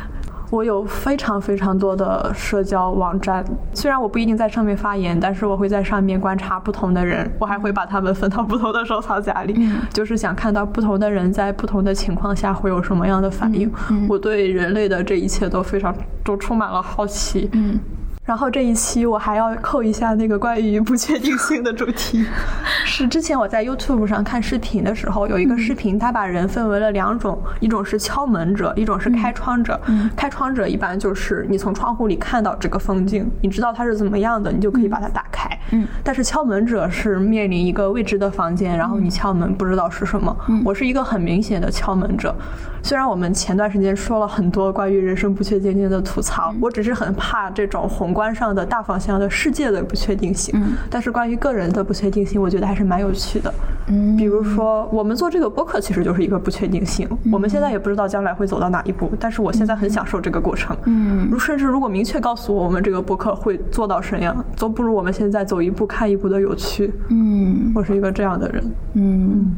[0.50, 13.70] 我有非常非常多的社交网站，虽然我不一定在上面发言，但是我会在上面观察不同的人，我还会把他们分到不同的收藏夹里，嗯就是想看到不同的人在不同的情况下会有什么样的反应。
[13.90, 17.48] 嗯我对人类的这一切都非常都充满了好奇。
[17.52, 17.78] 嗯
[18.24, 22.24] 然后这一期我还要扣一下那个关于不确定性的主题，
[22.84, 29.80] 是之前我在 YouTube 上看视频的时候，有一个视频，他把人分为了两种，一种是敲门者，一种是开窗者。
[30.14, 35.48] 开窗者一般就是你从窗户里看到这个风景，你知道它是怎么样的，你就可以把它打开。
[35.72, 40.36] 嗯但是敲门者是面临一个未知的房间，然后你敲门不知道是什么。
[40.64, 42.34] 我是一个很明显的敲门者，
[42.82, 50.52] 虽然我们前段时间说了很多关于人生不确定性的吐槽，我只是很怕这种宏观上的大方向的世界的不确定性。
[50.58, 53.52] 嗯但是关于个人的不确定性，我觉得还是蛮有趣的。
[53.88, 60.76] 嗯比如说，我们做这个播客其实就是一个不确定性，我们现在也不知道将来会走到哪一步，但是我现在很享受这个过程。
[60.84, 66.92] 嗯如甚至如果明确告诉我我们这个播客会做到什么样，都不如我们现在走一步看一步的有趣。
[67.08, 68.64] 嗯我是一个这样的人。
[68.94, 69.54] 嗯。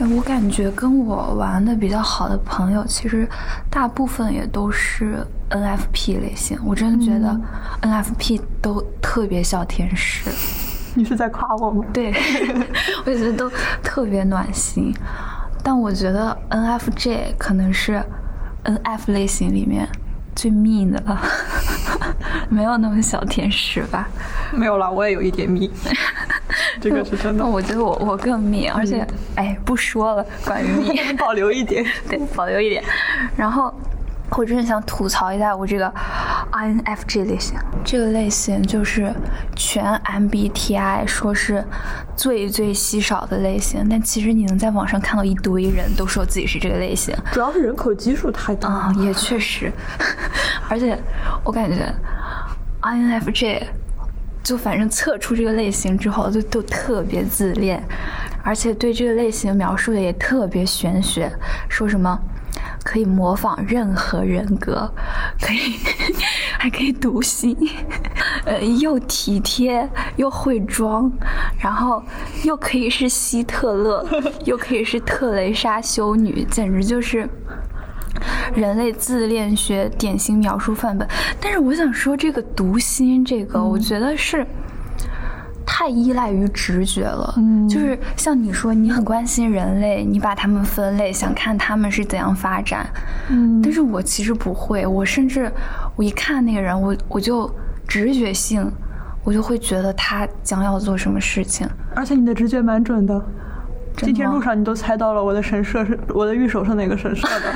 [0.00, 3.28] 哎，我感觉跟我玩的比较好的朋友，其实
[3.68, 6.58] 大部分也都是 NFP 类型。
[6.64, 7.38] 我真的觉得
[7.82, 10.30] NFP 都特别小天使。
[10.96, 11.84] 你是在夸我吗？
[11.92, 12.12] 对，
[13.04, 13.50] 我觉得都
[13.82, 14.92] 特别暖心。
[15.62, 18.02] 但我觉得 NFJ 可能是
[18.64, 19.86] NF 类型里面
[20.40, 21.20] 最 mean 的了，
[22.48, 24.08] 没有那么小天使吧？
[24.52, 25.70] 没有了，我也有一点迷，
[26.80, 27.44] 这个是真的。
[27.44, 31.14] 我觉得我我更 mean，而且、哎不说了，关于 mean。
[31.20, 31.84] 保留一点。
[32.08, 32.82] 对，保留一点。
[33.36, 33.70] 然后
[34.36, 35.92] 我真的想吐槽一下我这个
[36.52, 39.12] INFJ 类型，这个类型就是
[39.54, 41.62] 全 MBTI 说是
[42.16, 47.14] 最最稀少的类型，但其实你能在网上看到一堆人都说自己是这个类型。
[47.32, 48.70] 主要是人口基数太大。
[48.70, 49.70] 啊、也确实，
[50.70, 50.98] 而且
[51.44, 51.92] 我感觉
[52.80, 53.64] INFJ
[54.42, 57.82] 就反正测出这个类型之后，就都特别自恋，
[58.42, 61.30] 而且对这个类型描述的也特别玄学，
[61.68, 62.18] 说什么
[62.84, 64.92] 可以模仿任何人格，
[65.40, 65.76] 可以
[66.58, 67.56] 还可以读心，
[68.44, 71.10] 呃，又体贴又会装，
[71.58, 72.02] 然后
[72.44, 74.06] 又可以是希特勒，
[74.44, 77.28] 又可以是特蕾莎修女，简直就是。
[78.54, 81.08] 人类自恋学典型描述范本，
[81.40, 84.46] 但是我想说，这个读心，这个我觉得是
[85.72, 87.32] 太依赖于直觉了。
[87.36, 92.84] 嗯就是像你说，你很关心人类，你把他们分类，想看他们是怎样发展。
[93.28, 95.50] 嗯但是我其实不会，我甚至
[95.94, 97.48] 我一看那个人，我我就
[97.86, 98.68] 直觉性，
[99.22, 101.68] 我就会觉得他将要做什么事情。
[101.94, 103.24] 而且你的直觉蛮准的。
[103.96, 107.52] 今天路上你都猜到了我的神社是我的御守是哪个神社的。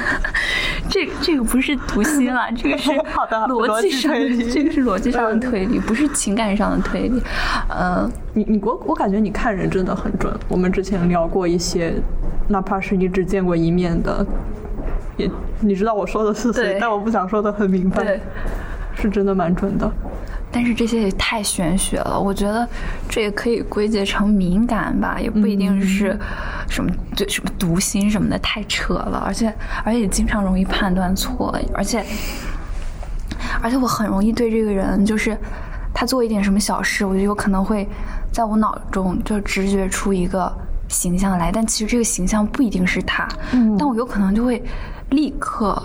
[1.05, 7.23] 这这个不是读心了，这个是 好的逻辑上的，这个是逻辑上的推理，不是情感上的推理。
[7.69, 10.33] 呃，你你我我感觉你看人真的很准。
[10.49, 11.95] 我们之前聊过一些，
[12.49, 14.25] 哪怕是你只见过一面的，
[15.17, 18.21] 也你知道我说的是谁，但我不想说的很明白对，
[18.95, 19.91] 是真的蛮准的。
[20.55, 22.67] 但是这些也太玄学了，我觉得
[23.09, 26.17] 这也可以归结成敏感吧，也不一定是
[26.69, 29.53] 什么对什么读心什么的，太扯了，而且
[29.85, 32.07] 而且经常容易判断错，而且
[33.61, 35.37] 而且我很容易对这个人就是
[35.93, 37.89] 他做一点什么小事，我就有可能会
[38.31, 40.57] 在我脑中就直觉出一个
[40.89, 44.63] 形象来，但其实这个形象不一定是他，嗯但我有可能就会
[45.11, 45.83] 立刻。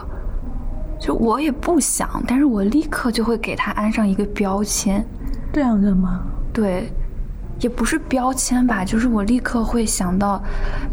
[0.99, 5.03] 就我也不想，但是我立刻就会给他安上一个标签，
[5.53, 6.21] 这样的吗？
[6.51, 6.91] 对，
[7.61, 10.41] 也不是标签吧，就是我立刻会想到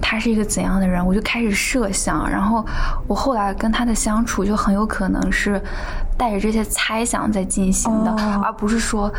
[0.00, 2.64] 他是一个怎样的人，我就开始设想，然后
[3.08, 5.60] 我后来跟他的相处就很有可能是
[6.16, 9.12] 带着这些猜想在进行的，哦而不是说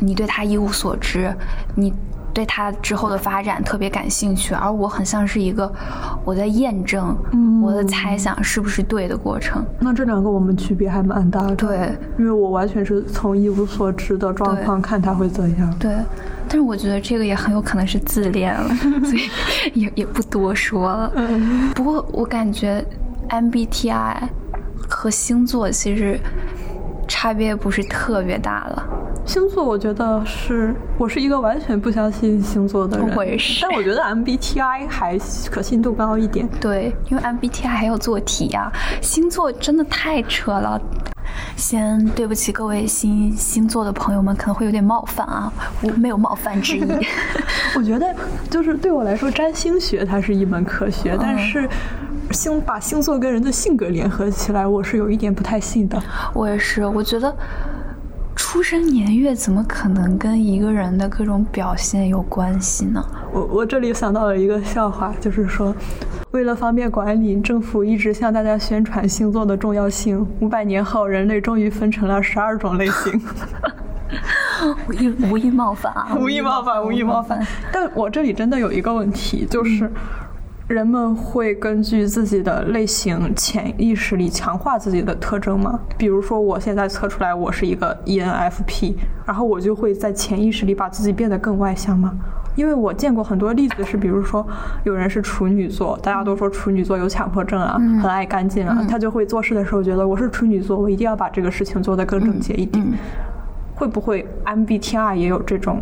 [0.00, 1.34] 你对他一无所知，
[1.74, 1.92] 你。
[2.36, 5.72] 对他之后的发展特别感兴趣，而我很像是一个
[6.22, 9.64] 我在验证嗯我的猜想是不是对的过程。
[9.80, 11.56] 那这两个我们区别还蛮大的。
[11.56, 15.74] 对，因为我完全是从一无所知的状况看他会怎样。
[15.78, 15.90] 对，
[16.46, 18.68] 但是我觉得这个也很有可能是自恋了，
[19.02, 19.30] 所以
[19.72, 21.10] 也也不多说了。
[21.14, 22.84] 嗯 不过我感觉
[23.30, 24.14] MBTI
[24.86, 26.20] 和星座其实
[27.08, 28.86] 差别不是特别大了。
[29.26, 35.18] 星座我觉得是我是一个完全不相信星座的人，我也是但我觉得 MBTI 还
[35.50, 36.48] 可信度高一点。
[36.60, 40.80] 对，因为 MBTI 还要做题呀、星座真的太扯了。
[41.56, 46.84] 先对不起各位星星座的朋友们，可能会有点冒犯啊，我没有冒犯之意。
[47.76, 48.14] 我觉得
[48.48, 51.68] 就是对我来说，占星学它是一门科学，但是
[52.30, 56.00] 星把星座跟人的性格联合起来，我是有一点不太信的。
[56.32, 57.34] 我也是，我觉得
[58.56, 63.04] 出生年月怎么可能跟一个人的各种表现有关系呢？
[63.30, 65.76] 我我这里想到了一个笑话，就是说，
[66.30, 70.26] 为了方便管理，政府一直向大家宣传星座的重要性。
[70.40, 73.20] 五百年后，人类终于分成了十二种类型。
[74.88, 76.08] 无意无意冒犯啊！
[76.18, 77.46] 无意冒犯，无意冒犯。
[77.70, 79.92] 但我这里真的有一个问题，就是
[80.68, 85.78] 人们会根据自己的类型潜意识里强化自己的特征吗？
[85.96, 92.12] 比如说，我现在测出来我是一个 ENFP，然后我就会在潜意识里把自己变得更外向吗？
[92.56, 94.44] 因为我见过很多例子是，比如说
[94.82, 102.84] 有人是处女座，大家都说处女座有强迫症啊，很爱干净啊，他就会做事的时候觉得我是处女座，我一定要把这个事情做得更整洁一点。
[103.76, 105.80] 会不会 MBTI 也有这种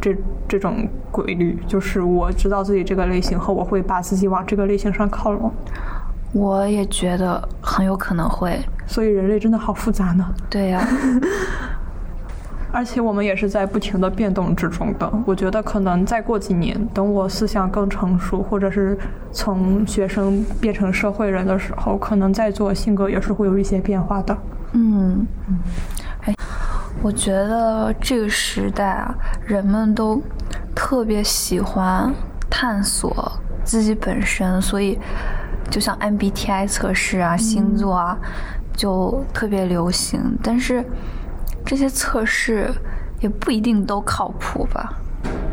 [0.00, 0.16] 这
[0.48, 1.58] 这种规律？
[1.66, 5.52] 就是我知道自己这个类型后，我会把自己往这个类型上靠拢。
[6.32, 8.58] 我也觉得很有可能会。
[8.86, 10.86] 所以人类真的好复杂呢，对呀、
[12.70, 15.10] 而且我们也是在不停的变动之中的。
[15.24, 18.98] 我觉得可能再过几年，等我思想更成熟，或者是
[19.32, 24.36] 从学生变成社会人的时候，可能在做性格也是会有一些变化的。
[24.72, 26.03] 嗯，哎，
[27.04, 30.22] 我觉得这个时代啊，人们都
[30.74, 32.10] 特别喜欢
[32.48, 33.30] 探索
[33.62, 34.98] 自己本身，所以
[35.68, 38.16] 就像 MBTI 测试啊、星座啊，
[38.74, 40.18] 就特别流行。
[40.42, 40.82] 但是
[41.62, 42.72] 这些测试
[43.20, 44.94] 也不一定都靠谱吧？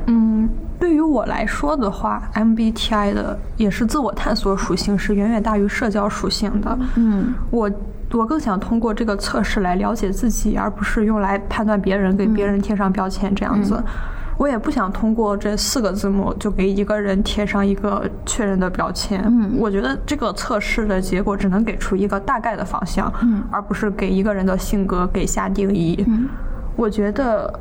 [0.08, 0.48] 嗯，
[0.80, 6.80] 对于我来说的话，MBTI 的也是自我探索属性是远远大于社交属性的。
[6.96, 7.70] 嗯，我
[8.20, 13.82] 我更想通过这个测试来了解自己，而不是用来判断别人，给别人贴上标签这样子。
[14.38, 19.24] 我也不想通过这四个字母就给一个人贴上一个确认的标签。
[19.28, 26.04] 嗯我觉得这个测试的结果只能给出一个大概的方向，嗯而不是给一个人的性格给下定义。
[26.08, 26.28] 嗯
[26.76, 27.54] 我觉得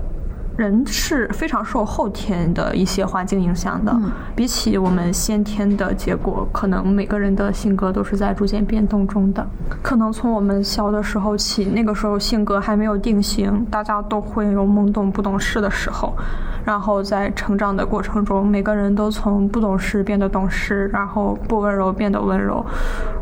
[0.57, 9.47] 人是非常受后天的一些环境影响的，嗯比起我们先天的结果，可能每个人的性格都是在逐渐变动中的。
[9.83, 16.15] 可能从我们小的时候起，那个时候性格还没有定型，大家都会有懵懂不懂事的时候。
[16.63, 22.65] 然后在成长的过程中，每个人都从不懂事变得懂事，然后不温柔变得温柔。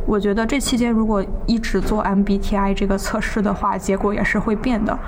[0.06, 4.98] 我觉得这期间如果一直做 MBTI 这个测试的话，结果也是会变的。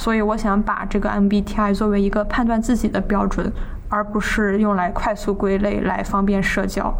[0.00, 3.52] 所以我想把这个 MBTI 作为一个判断自己的标准，
[3.90, 6.90] 而不是用来快速归类来方便社交。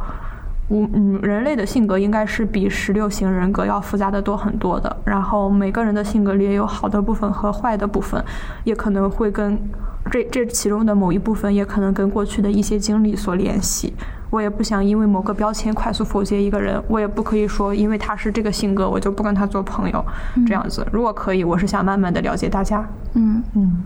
[0.69, 4.95] 我嗯，人类的性格应该是比十六型人格要复杂的多很多的。
[5.03, 8.23] 然后每个人的性格里也有好的部分和坏的部分，
[8.65, 9.59] 也可能会跟
[10.11, 13.95] 这这其中的某一部分也可能跟过去的一些经历所联系。
[14.31, 20.05] 我也不想因为某个标签快速否决一个人，我也不可以说因为他是这个性格，我就不跟他做朋友，
[20.47, 20.87] 这样子。
[20.93, 22.89] 如果可以，我是想慢慢的了解大家。
[23.15, 23.83] 嗯，嗯，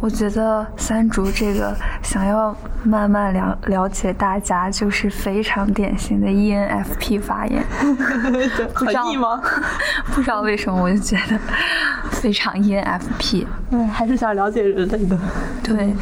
[0.00, 7.62] 我觉得三竹这个想要慢慢了了解大家，就是非常典型的 ENFP 发言。
[8.74, 9.42] 不知道很 E 吗？
[10.14, 11.38] 不知道为什么，我就觉得
[12.10, 13.46] 非常 ENFP。
[13.70, 15.18] 对，还是想了解人类的。
[15.62, 15.94] 对，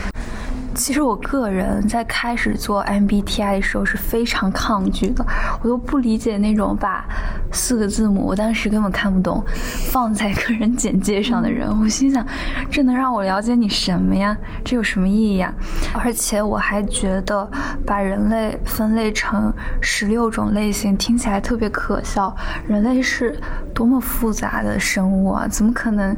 [0.75, 5.25] 其实我个人在开始做 MBTI 的时候是非常抗拒的，
[5.63, 7.05] 我都不理解那种把
[7.53, 9.45] 四个字母，我当时根本看不懂，
[9.91, 11.69] 放在个人简介上的人。
[11.81, 12.25] 我心想，
[12.71, 14.37] 这能让我了解你什么呀？
[14.65, 15.53] 这有什么意义呀？
[15.93, 17.49] 而且我还觉得
[17.85, 22.35] 把人类分类成十六种类型听起来特别可笑。
[22.67, 23.39] 人类是
[23.75, 26.17] 多么复杂的生物啊，怎么可能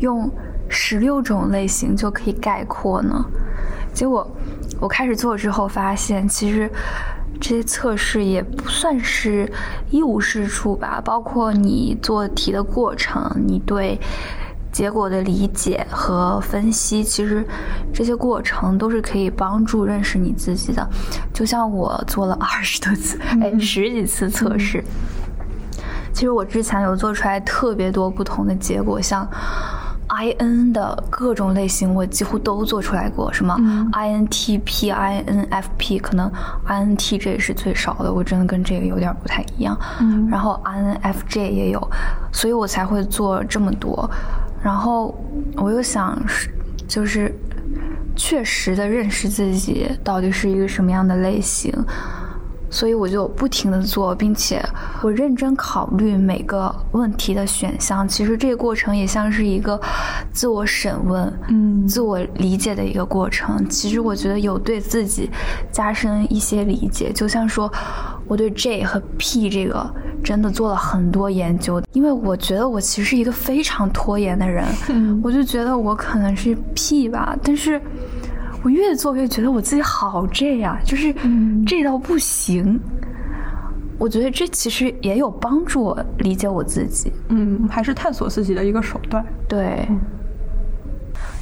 [0.00, 0.30] 用
[0.68, 3.24] 十六种类型就可以概括呢？
[3.92, 4.26] 结果
[4.80, 6.70] 我开始做之后，发现其实
[7.40, 9.50] 这些测试也不算是
[9.90, 14.00] 一无是处吧，包括你做题的过程，你对
[14.72, 17.46] 结果的理解和分析，其实
[17.92, 20.88] 这些过程都是可以帮助认识你自己的。
[21.32, 24.82] 就像我做了 二十多次，哎，十几次测试。
[26.14, 29.28] 其实我之前有做出来特别多不同的结果，像
[30.14, 33.32] I N 的各种类型，我几乎都做出来过。
[33.32, 33.56] 什么
[33.92, 36.30] I N T P、I N F P，可能
[36.66, 39.74] I N T 这也是最少的，我真的跟这个有点不太一样。
[40.00, 41.90] 嗯然后 I N F J 也有，
[42.30, 44.08] 所以我才会做这么多。
[44.62, 45.18] 然后
[45.56, 46.50] 我又想是，
[46.86, 47.34] 就是
[48.14, 51.72] 确实的认识自己到底是一个什么样的类型。
[52.72, 54.64] 所以我就不停的做，并且
[55.02, 58.08] 我认真考虑每个问题的选项。
[58.08, 59.78] 其实这个过程也像是一个
[60.32, 63.68] 自我审问、嗯自我理解的一个过程。
[63.68, 65.28] 其实我觉得有对自己
[65.70, 67.70] 加深一些理解，就像说
[68.26, 69.94] 我对 J 和 P 这个
[70.24, 77.78] 真的做了很多研究，因为我觉得我其实是一个非常拖延的人，嗯我就觉得我可能是 P 吧，但是。
[78.62, 82.80] 我越做越觉得我自己好这样、就是嗯 J 到不行。
[83.98, 87.12] 我觉得这其实也有帮助我理解我自己。
[87.28, 89.24] 嗯，还是探索自己的一个手段。
[89.48, 89.86] 对。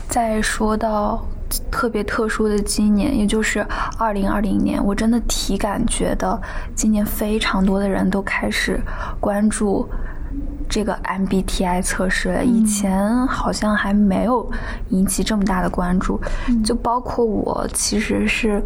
[0.08, 1.24] 再说到
[1.70, 3.64] 特别特殊的今年，也就是
[3.96, 6.38] 二零二零年，我真的体感觉得
[6.74, 8.80] 今年非常多的人都开始
[9.20, 9.88] 关注
[10.70, 12.44] 这个 MBTI 测试了。
[12.44, 14.48] 以前好像还没有
[14.90, 16.18] 引起这么大的关注，
[16.64, 18.62] 就包括我，其实是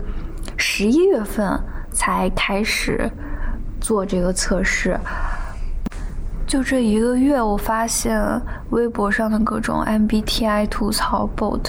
[0.56, 1.58] 十一月份
[1.90, 3.10] 才开始
[3.80, 4.96] 做这个测试。
[6.46, 8.20] 就这一个月，我发现
[8.70, 11.62] 微博上的各种 MBTI 吐槽 bot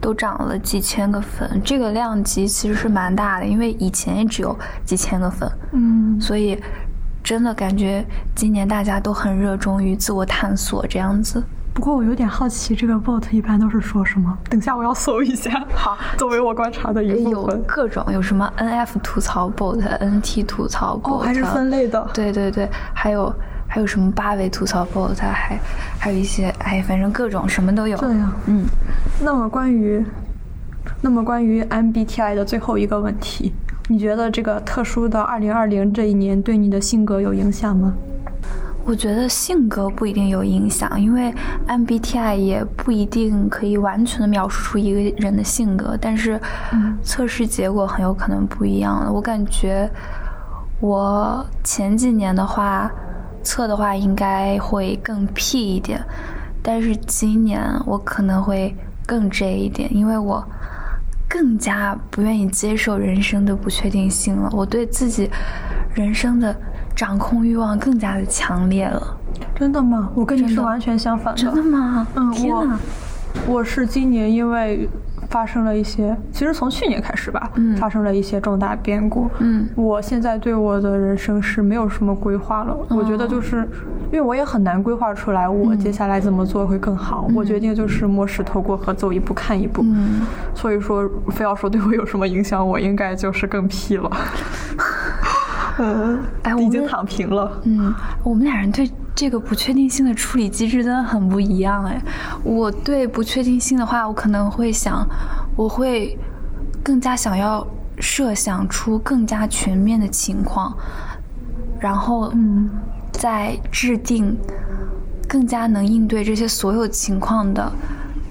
[0.00, 6.60] 都涨了几千个粉，这个量级其实是蛮大的，因为以前也只有几千个粉，嗯所以
[7.24, 8.04] 真的感觉
[8.34, 11.42] 今年大家都很热衷于自我探索这样子。
[11.72, 14.36] 不过我有点好奇，这个 bot 一般都是说什么？
[14.50, 15.50] 等下我要搜一下。
[15.74, 17.64] 好，作为我观察的一部有分。
[17.66, 22.06] 各种有什么 NF 吐槽 bot、NT 吐槽 bot，、哦，还是分类的。
[22.12, 23.34] 对对对，还有
[23.66, 25.58] 还有什么八维吐槽 bot，还
[25.98, 27.96] 还有一些哎，反正各种什么都有。
[27.96, 28.32] 这样。
[28.46, 28.66] 嗯，
[29.20, 30.04] 那么关于，
[31.00, 33.52] 那么关于 MBTI 的最后一个问题，
[33.88, 37.94] 你觉得这个特殊的二零二零这一年对你的性格有影响吗？
[38.86, 41.32] 我觉得性格不一定有影响，因为
[41.66, 46.38] MBTI 也不一定可以完全的描述出一个人的性格，但是
[47.02, 49.10] 测试结果很有可能不一样。
[49.12, 49.90] 我感觉
[50.80, 52.90] 我前几年的话
[53.42, 56.02] 测的话应该会更 P 一点，
[56.62, 58.76] 但是今年我可能会
[59.06, 60.46] 更 J 一点，因为我
[61.34, 64.48] 更加不愿意接受人生的不确定性了。
[64.52, 65.28] 我对自己
[65.92, 66.54] 人生的
[66.94, 69.18] 掌控欲望更加的强烈了。
[69.52, 70.12] 真的吗？
[70.14, 71.42] 我跟你是完全相反的。
[71.42, 72.06] 真的吗？
[72.14, 72.78] 嗯我！
[73.48, 74.88] 我是今年因为
[75.28, 79.30] 发生了一些，其实从去年开始吧，嗯发生了一些重大变故。
[79.38, 82.76] 嗯我现在对我的人生是没有什么规划了。
[82.90, 83.68] 我觉得就是，
[84.10, 87.28] 因为我也很难规划出来我接下来怎么做会更好。
[87.34, 89.82] 我决定就是摸石头过河，走一步看一步。
[89.84, 90.22] 嗯，
[90.54, 94.10] 所以说，非要说对我有什么影响，我应该就是更屁了。
[95.78, 97.60] 嗯，哎我已经躺平了。
[97.64, 102.00] 嗯，我们俩人对这个不确定性的处理机制真的很不一样哎。
[102.42, 105.06] 我对不确定性的话，我可能会想，
[105.56, 106.18] 我会
[106.82, 107.66] 更加想要
[107.98, 110.76] 设想出更加全面的情况，
[111.80, 112.68] 然后嗯
[113.12, 114.36] 再制定
[115.28, 117.72] 更加能应对这些所有情况的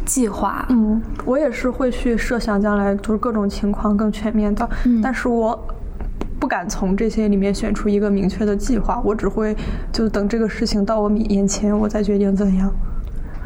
[0.05, 0.65] 计划。
[0.69, 5.57] 嗯，我也是会去设想将来就是各种情况更全面的，嗯但是我
[6.43, 9.55] 不敢从这些里面选出一个明确的计划，我只会
[9.93, 12.69] 就等这个事情到我眼前，我再决定怎样。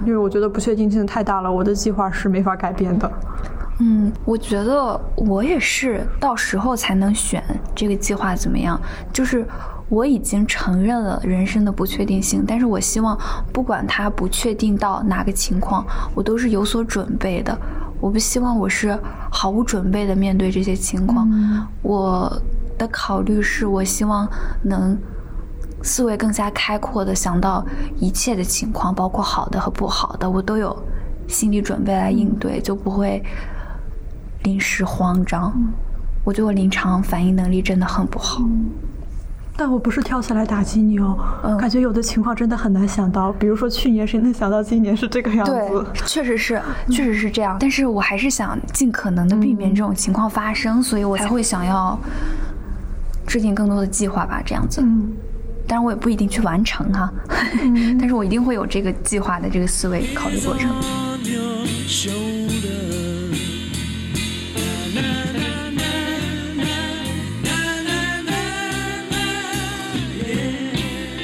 [0.03, 3.11] 因为我觉得不确定性太大了，我的计划是没法改变的。
[3.81, 7.43] 嗯，我觉得我也是到时候才能选
[7.75, 8.81] 这个计划怎么样。
[9.13, 9.45] 就是
[9.89, 13.15] 我已经承认了人生的不确定性，但是我希望
[13.53, 15.85] 不管它不确定到哪个情况，
[16.15, 17.55] 我都是有所准备的。
[17.99, 18.97] 我不希望我是
[19.31, 21.27] 毫无准备的面对这些情况。
[21.83, 22.31] 我
[22.77, 24.27] 的考虑是我希望
[24.63, 24.97] 能
[25.81, 27.65] 思维更加开阔的想到
[27.99, 30.75] 一切的情况，包括好的和不好的，我都有
[31.27, 33.23] 心理准备来应对，就不会
[34.43, 35.53] 临时慌张。
[36.23, 38.41] 我觉得我临场反应能力真的很不好。
[39.59, 46.61] 但我不是跳起来打击你哦，嗯感觉有的情况真的很难想到，比如说去年谁能想到今年是这个样对子？，确实是，
[46.91, 47.57] 确实是这样。
[47.59, 51.97] 但是我还是想尽可能的避免这种情况发生，所以我才会想要
[53.27, 54.81] 制定更多的计划吧，这样子。
[54.81, 55.11] 嗯，
[55.67, 57.11] 当然我也不一定去完成哈，
[57.99, 60.73] 但是我一定会有这个计划的这个思维考虑过程。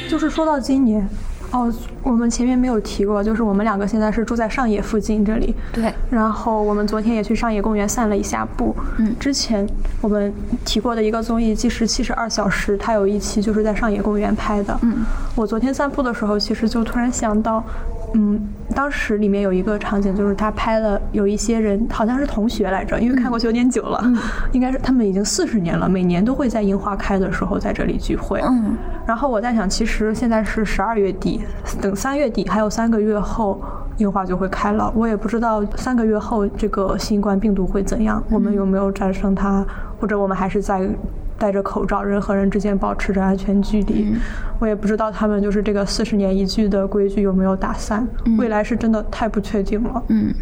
[0.09, 1.07] 就是说到今年，
[1.53, 8.75] 哦，我们前面没有提过，就是我们两个现在是住在上野附近这里，对，然后我们昨天也去上野公园散了一下步。
[8.97, 9.67] 嗯之前
[10.01, 10.33] 我们
[10.65, 14.75] 提过的一个综艺《计时七十二小时》，它有一期就是在上野公园拍的。
[14.81, 17.63] 嗯，我昨天散步的时候，其实就突然想到，
[18.15, 18.41] 嗯，
[18.73, 24.03] 当时里面有一个场景，就是他拍了有一些人，好像是同学来着，因为看过去有点久了，
[24.51, 28.41] 应该是他们已经四十年了，每年都会在樱花开的时候在这里聚会。
[28.41, 31.41] 嗯然后我在想，其实现在是十二月底，
[31.81, 33.61] 等三月底还有三个月后，
[33.97, 34.91] 樱花就会开了。
[34.95, 39.65] 我也不知道三个月后这个新冠病毒会怎样，我们有没有战胜它，
[39.99, 40.87] 或者我们还是在
[41.37, 44.15] 戴着口罩，人和人之间保持着安全距离。
[44.59, 48.07] 我也不知道他们就是这个四十年一聚的规矩有没有打散。
[48.37, 50.33] 未来是真的太不确定了，嗯，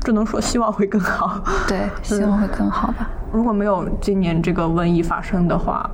[0.00, 1.42] 只能说希望会更好。
[1.66, 3.10] 对， 希望会更好吧。
[3.32, 5.90] 如果没有今年这个瘟疫发生的话，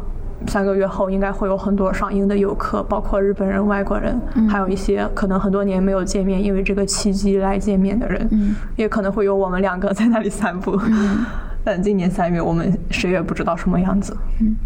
[0.47, 10.79] 三个月后应该会有很多上映的游客，包括日本人、外国人，还有一些可能很多年没有见面，因为这个契机来见面的人，嗯也可能会有我们两个在那里散步。
[11.65, 14.17] 但今年三月，我们谁也不知道什么样子。
[14.41, 14.57] 嗯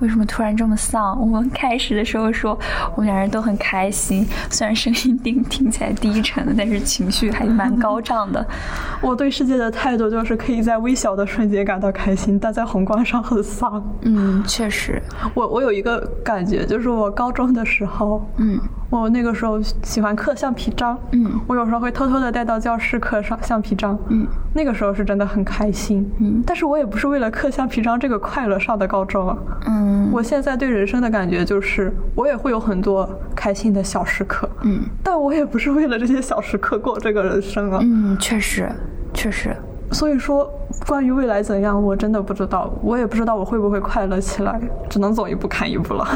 [0.00, 1.18] 为什么突然这么丧？
[1.20, 2.58] 我们开始的时候说
[2.94, 8.44] 我们两人都很开心，虽然声音听听起来低沉的，但是情绪还蛮高涨的。
[9.02, 13.82] 我对世界的态度就是可以在微小的瞬间感到开心，但在宏观上很丧。
[14.02, 15.02] 嗯，确实，
[15.34, 18.58] 我我有一个感觉，就是我高中的时候，嗯。
[18.90, 21.38] 我那个时候喜欢刻橡皮章，嗯。
[21.46, 26.42] 我有时候会偷偷的带到教室刻上橡皮章，嗯，那个时候是真的很开心，嗯。
[26.46, 29.36] 但是我也不是为了刻橡皮章这个快乐上的高中啊，
[29.66, 38.68] 嗯我现在对人生的感觉就是，我也会有很多开心的小时刻，嗯但我也不是为了这些小时刻过这个人生啊，嗯，确实
[39.14, 39.54] 确实，
[39.92, 40.50] 所以说
[40.86, 46.06] 关于未来怎样，我真的不知道，我也不知道我会不会快乐起来，只能走一步看一步了。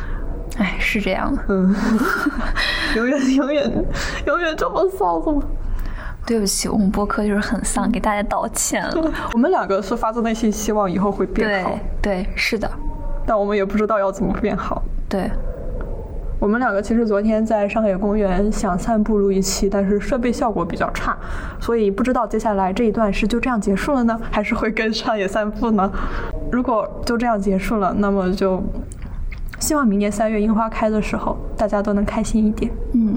[0.58, 1.42] 哎，是这样的。
[1.48, 1.74] 嗯，
[2.96, 3.84] 永远永远
[4.26, 5.42] 永远这么丧，吗？
[6.26, 9.12] 对不起，我们播客就是很丧，给大家道歉了。
[9.32, 12.70] 我们两个是发自内心希望以后会变对好，对，是的，
[13.30, 14.82] 但我们也不知道要怎么变好。
[15.08, 15.30] 对，
[16.40, 21.16] 我们两个其实昨天在上野公园想散步录一期，但是设备效果比较差，
[21.60, 25.88] 所以不知道接下来这一段是就这样结束了呢，还是会跟上野散步呢？
[26.50, 28.60] 如果就这样结束了，那么就
[29.60, 32.68] 希望明年三月樱花开的时候，大家都能开心一点。
[32.94, 33.16] 嗯。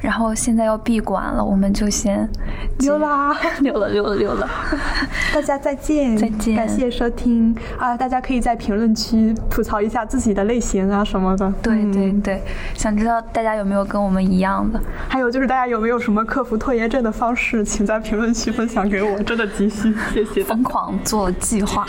[0.00, 2.28] 然后现在要闭馆了，我们就先
[2.80, 4.48] 溜啦， 溜了溜了溜了。
[5.34, 7.96] 大家再见，再见感谢收听啊！
[7.96, 11.52] 大家可以在评论区吐槽一下自己的类型啊什么的。
[11.62, 12.42] 对嗯对对，
[12.74, 14.80] 想知道大家有没有跟我们一样的？
[15.08, 20.42] 还有就是大家有没有什么克服拖延症的方式，请在评论区分享给我，真的急需，谢谢。
[20.44, 21.84] 疯狂做计划。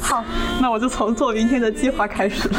[0.00, 0.24] 好，
[0.60, 2.58] 那我就从做明天的计划开始了。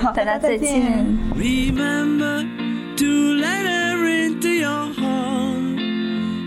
[0.00, 1.06] 好，大家再见。
[1.36, 2.46] Remember
[2.96, 5.76] to let her into your heart.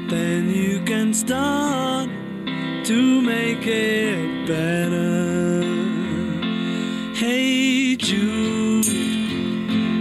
[0.09, 2.09] Then you can start
[2.85, 5.61] to make it better.
[7.13, 8.87] Hey Jude,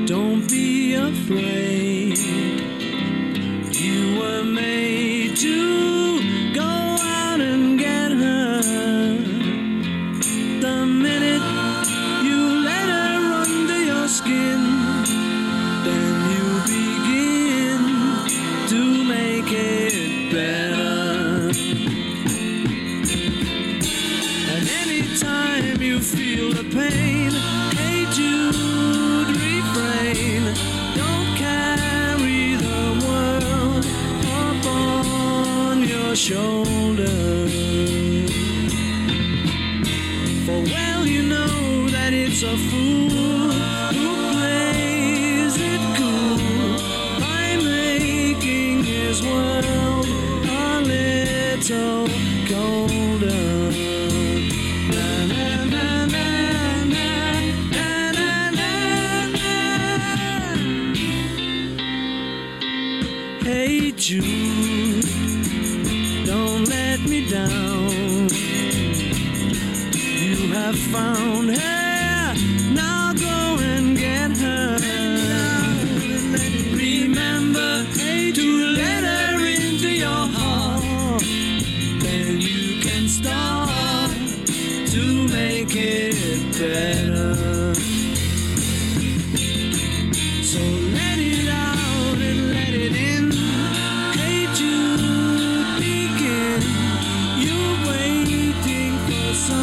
[0.06, 1.77] don't be afraid.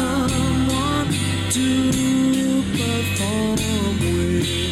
[0.06, 1.10] Someone
[1.50, 4.65] to perform with.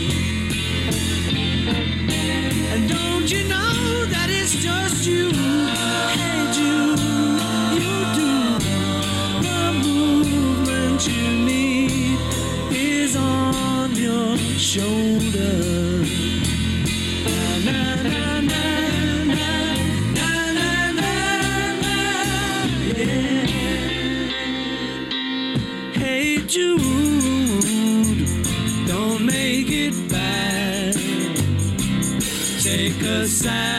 [33.34, 33.73] sand.